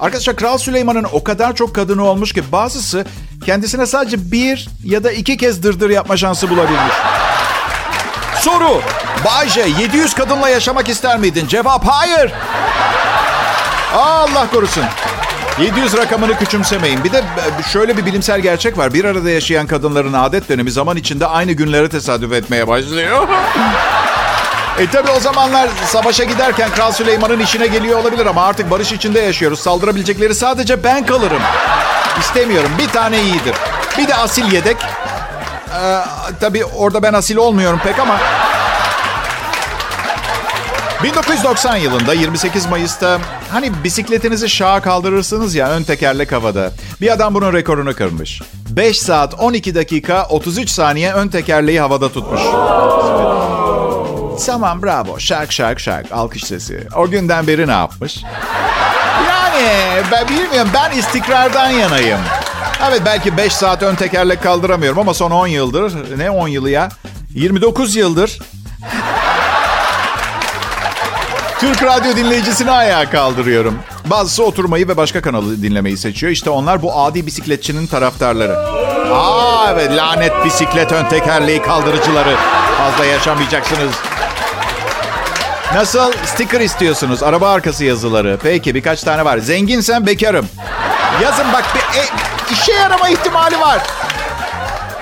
Arkadaşlar 0.00 0.36
Kral 0.36 0.58
Süleyman'ın 0.58 1.06
o 1.12 1.24
kadar 1.24 1.56
çok 1.56 1.74
kadını 1.74 2.04
olmuş 2.04 2.32
ki 2.32 2.52
bazısı 2.52 3.06
kendisine 3.46 3.86
sadece 3.86 4.32
bir 4.32 4.68
ya 4.84 5.04
da 5.04 5.12
iki 5.12 5.36
kez 5.36 5.62
dırdır 5.62 5.90
yapma 5.90 6.16
şansı 6.16 6.50
bulabilmiş. 6.50 6.94
Soru. 8.40 8.80
Bayce 9.24 9.66
700 9.80 10.14
kadınla 10.14 10.48
yaşamak 10.48 10.88
ister 10.88 11.18
miydin? 11.18 11.46
Cevap 11.46 11.84
hayır. 11.84 12.32
Allah 13.94 14.50
korusun. 14.52 14.84
700 15.60 15.96
rakamını 15.96 16.38
küçümsemeyin. 16.38 17.04
Bir 17.04 17.12
de 17.12 17.24
şöyle 17.72 17.96
bir 17.96 18.06
bilimsel 18.06 18.40
gerçek 18.40 18.78
var. 18.78 18.94
Bir 18.94 19.04
arada 19.04 19.30
yaşayan 19.30 19.66
kadınların 19.66 20.12
adet 20.12 20.48
dönemi 20.48 20.70
zaman 20.70 20.96
içinde 20.96 21.26
aynı 21.26 21.52
günlere 21.52 21.88
tesadüf 21.88 22.32
etmeye 22.32 22.68
başlıyor. 22.68 23.28
E 24.78 24.86
tabi 24.86 25.10
o 25.10 25.20
zamanlar 25.20 25.68
savaşa 25.86 26.24
giderken 26.24 26.70
Kral 26.70 26.92
Süleyman'ın 26.92 27.40
işine 27.40 27.66
geliyor 27.66 27.98
olabilir 27.98 28.26
ama 28.26 28.42
artık 28.42 28.70
barış 28.70 28.92
içinde 28.92 29.20
yaşıyoruz. 29.20 29.60
Saldırabilecekleri 29.60 30.34
sadece 30.34 30.84
ben 30.84 31.06
kalırım. 31.06 31.42
İstemiyorum. 32.20 32.70
Bir 32.78 32.88
tane 32.88 33.22
iyidir. 33.22 33.54
Bir 33.98 34.08
de 34.08 34.14
asil 34.14 34.52
yedek. 34.52 34.76
Ee, 35.82 35.98
tabii 36.40 36.64
orada 36.64 37.02
ben 37.02 37.12
asil 37.12 37.36
olmuyorum 37.36 37.80
pek 37.84 37.98
ama... 37.98 38.18
1990 41.02 41.76
yılında 41.76 42.14
28 42.14 42.66
Mayıs'ta 42.66 43.18
hani 43.52 43.84
bisikletinizi 43.84 44.48
şaha 44.48 44.80
kaldırırsınız 44.80 45.54
ya 45.54 45.70
ön 45.70 45.82
tekerlek 45.82 46.32
havada. 46.32 46.70
Bir 47.00 47.12
adam 47.12 47.34
bunun 47.34 47.52
rekorunu 47.52 47.94
kırmış. 47.94 48.42
5 48.70 49.00
saat 49.00 49.34
12 49.38 49.74
dakika 49.74 50.26
33 50.30 50.70
saniye 50.70 51.12
ön 51.12 51.28
tekerleği 51.28 51.80
havada 51.80 52.12
tutmuş. 52.12 52.40
Tamam 54.46 54.82
bravo. 54.82 55.18
Şark 55.20 55.52
şark 55.52 55.80
şark. 55.80 56.12
Alkış 56.12 56.44
sesi. 56.44 56.86
O 56.96 57.08
günden 57.10 57.46
beri 57.46 57.66
ne 57.66 57.72
yapmış? 57.72 58.22
Yani 59.28 59.62
ben 60.12 60.28
bilmiyorum. 60.28 60.70
Ben 60.74 60.98
istikrardan 60.98 61.70
yanayım. 61.70 62.20
Evet 62.88 63.02
belki 63.06 63.36
5 63.36 63.52
saat 63.52 63.82
ön 63.82 63.94
tekerlek 63.94 64.42
kaldıramıyorum 64.42 64.98
ama 64.98 65.14
son 65.14 65.30
10 65.30 65.46
yıldır. 65.46 66.18
Ne 66.18 66.30
10 66.30 66.48
yılı 66.48 66.70
ya? 66.70 66.88
29 67.34 67.96
yıldır. 67.96 68.38
Türk 71.60 71.82
radyo 71.82 72.16
dinleyicisini 72.16 72.70
ayağa 72.70 73.10
kaldırıyorum. 73.10 73.78
Bazısı 74.04 74.44
oturmayı 74.44 74.88
ve 74.88 74.96
başka 74.96 75.22
kanalı 75.22 75.62
dinlemeyi 75.62 75.96
seçiyor. 75.96 76.32
İşte 76.32 76.50
onlar 76.50 76.82
bu 76.82 77.00
adi 77.00 77.26
bisikletçinin 77.26 77.86
taraftarları. 77.86 78.56
Aa 79.14 79.70
evet 79.72 79.96
lanet 79.96 80.44
bisiklet 80.44 80.92
ön 80.92 81.08
tekerleği 81.08 81.62
kaldırıcıları. 81.62 82.36
Fazla 82.78 83.04
yaşamayacaksınız. 83.04 83.92
Nasıl? 85.74 86.12
Sticker 86.26 86.60
istiyorsunuz. 86.60 87.22
Araba 87.22 87.50
arkası 87.50 87.84
yazıları. 87.84 88.38
Peki 88.42 88.74
birkaç 88.74 89.02
tane 89.02 89.24
var. 89.24 89.38
Zenginsen 89.38 90.06
bekarım. 90.06 90.48
Yazın 91.22 91.52
bak 91.52 91.64
bir 91.74 91.98
e, 92.00 92.04
işe 92.52 92.72
yarama 92.72 93.08
ihtimali 93.08 93.60
var. 93.60 93.78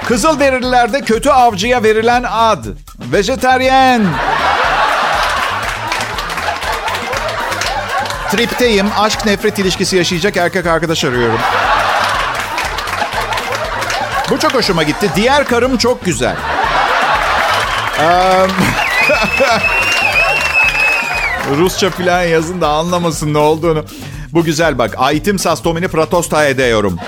Kızılderililerde 0.06 1.00
kötü 1.00 1.30
avcıya 1.30 1.82
verilen 1.82 2.24
ad. 2.30 2.64
Vejeteryen. 2.98 4.02
Tripteyim. 8.30 8.90
Aşk 8.98 9.26
nefret 9.26 9.58
ilişkisi 9.58 9.96
yaşayacak 9.96 10.36
erkek 10.36 10.66
arkadaş 10.66 11.04
arıyorum. 11.04 11.40
Bu 14.30 14.38
çok 14.38 14.54
hoşuma 14.54 14.82
gitti. 14.82 15.10
Diğer 15.16 15.44
karım 15.44 15.76
çok 15.76 16.04
güzel. 16.04 16.36
Um... 17.98 18.50
Rusça 21.56 21.90
falan 21.90 22.22
yazın 22.22 22.60
da 22.60 22.68
anlamasın 22.68 23.34
ne 23.34 23.38
olduğunu. 23.38 23.84
Bu 24.32 24.44
güzel 24.44 24.78
bak. 24.78 24.94
Aitim 24.98 25.38
sastomini 25.38 25.88
pratosta 25.88 26.46
ediyorum. 26.46 26.98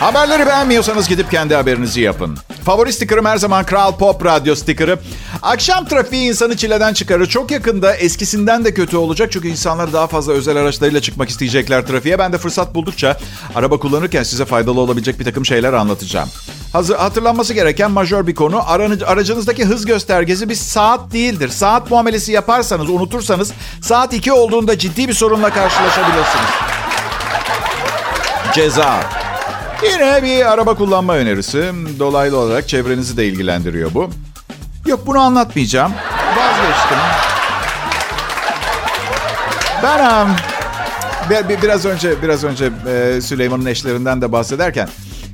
Haberleri 0.00 0.46
beğenmiyorsanız 0.46 1.08
gidip 1.08 1.30
kendi 1.30 1.54
haberinizi 1.54 2.00
yapın. 2.00 2.38
Favori 2.68 2.92
sticker'ım 2.92 3.24
her 3.24 3.36
zaman 3.36 3.66
Kral 3.66 3.96
Pop 3.96 4.24
Radyo 4.24 4.54
sticker'ı. 4.54 4.98
Akşam 5.42 5.84
trafiği 5.84 6.28
insanı 6.28 6.56
çileden 6.56 6.92
çıkarır. 6.92 7.26
Çok 7.26 7.50
yakında 7.50 7.94
eskisinden 7.94 8.64
de 8.64 8.74
kötü 8.74 8.96
olacak. 8.96 9.32
Çünkü 9.32 9.48
insanlar 9.48 9.92
daha 9.92 10.06
fazla 10.06 10.32
özel 10.32 10.56
araçlarıyla 10.56 11.00
çıkmak 11.00 11.28
isteyecekler 11.28 11.86
trafiğe. 11.86 12.18
Ben 12.18 12.32
de 12.32 12.38
fırsat 12.38 12.74
buldukça 12.74 13.16
araba 13.54 13.78
kullanırken 13.78 14.22
size 14.22 14.44
faydalı 14.44 14.80
olabilecek 14.80 15.20
bir 15.20 15.24
takım 15.24 15.46
şeyler 15.46 15.72
anlatacağım. 15.72 16.28
Hazır, 16.72 16.96
hatırlanması 16.96 17.54
gereken 17.54 17.90
majör 17.90 18.26
bir 18.26 18.34
konu. 18.34 18.62
Aracınızdaki 19.06 19.64
hız 19.64 19.86
göstergesi 19.86 20.48
bir 20.48 20.54
saat 20.54 21.12
değildir. 21.12 21.48
Saat 21.48 21.90
muamelesi 21.90 22.32
yaparsanız, 22.32 22.90
unutursanız 22.90 23.52
saat 23.82 24.12
2 24.12 24.32
olduğunda 24.32 24.78
ciddi 24.78 25.08
bir 25.08 25.14
sorunla 25.14 25.50
karşılaşabilirsiniz. 25.50 26.50
Ceza. 28.54 29.27
Yine 29.82 30.22
bir 30.22 30.52
araba 30.52 30.74
kullanma 30.74 31.14
önerisi. 31.14 31.72
Dolaylı 31.98 32.38
olarak 32.38 32.68
çevrenizi 32.68 33.16
de 33.16 33.26
ilgilendiriyor 33.26 33.94
bu. 33.94 34.10
Yok 34.86 35.06
bunu 35.06 35.20
anlatmayacağım. 35.20 35.92
Vazgeçtim. 36.36 36.98
Ben 39.82 39.98
biraz 41.62 41.84
önce 41.84 42.22
biraz 42.22 42.44
önce 42.44 42.70
Süleyman'ın 43.20 43.66
eşlerinden 43.66 44.22
de 44.22 44.32
bahsederken 44.32 44.88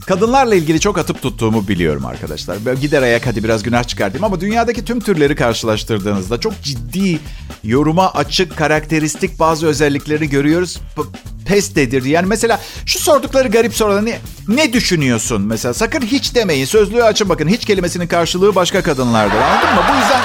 kadınlarla 0.07 0.55
ilgili 0.55 0.81
çok 0.81 0.99
atıp 0.99 1.23
tuttuğumu 1.23 1.69
biliyorum 1.69 2.07
arkadaşlar. 2.07 2.57
Gider 2.81 3.03
ayak 3.03 3.27
hadi 3.27 3.45
biraz 3.45 3.63
günah 3.63 3.85
çıkartayım 3.85 4.25
ama 4.25 4.41
dünyadaki 4.41 4.85
tüm 4.85 5.01
türleri 5.01 5.37
karşılaştırdığınızda 5.37 6.41
çok 6.41 6.63
ciddi, 6.63 7.19
yoruma 7.65 8.11
açık, 8.13 8.57
karakteristik 8.57 9.39
bazı 9.39 9.67
özellikleri 9.67 10.29
görüyoruz. 10.29 10.81
P- 10.97 11.03
pestedir. 11.47 12.05
Yani 12.05 12.27
mesela 12.27 12.61
şu 12.87 12.99
sordukları 12.99 13.49
garip 13.49 13.75
sorular 13.75 14.07
ne, 14.07 14.19
ne 14.49 14.73
düşünüyorsun 14.73 15.43
mesela? 15.43 15.75
Sakın 15.75 16.01
hiç 16.01 16.35
demeyin. 16.35 16.65
Sözlüğü 16.65 17.03
açın 17.05 17.29
bakın. 17.29 17.49
Hiç 17.49 17.65
kelimesinin 17.65 18.07
karşılığı 18.07 18.55
başka 18.55 18.83
kadınlardır. 18.83 19.37
Anladın 19.37 19.75
mı? 19.75 19.81
Bu 19.93 19.95
yüzden 19.97 20.21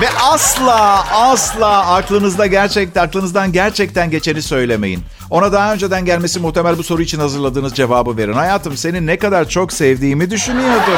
ve 0.00 0.08
asla 0.32 1.04
asla 1.12 1.94
aklınızda 1.94 2.46
gerçekten 2.46 3.04
aklınızdan 3.04 3.52
gerçekten 3.52 4.10
geçeni 4.10 4.42
söylemeyin. 4.42 5.04
Ona 5.30 5.52
daha 5.52 5.72
önceden 5.72 6.04
gelmesi 6.04 6.40
muhtemel 6.40 6.78
bu 6.78 6.82
soru 6.82 7.02
için 7.02 7.18
hazırladığınız 7.18 7.74
cevabı 7.74 8.16
verin. 8.16 8.32
Hayatım 8.32 8.76
seni 8.76 9.06
ne 9.06 9.18
kadar 9.18 9.48
çok 9.48 9.72
sevdiğimi 9.72 10.30
düşünüyordum. 10.30 10.94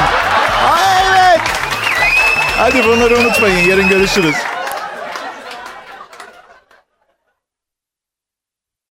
Aa, 0.67 0.77
evet. 1.11 1.41
Hadi 2.57 2.83
bunları 2.87 3.17
unutmayın. 3.17 3.69
Yarın 3.69 3.89
görüşürüz. 3.89 4.35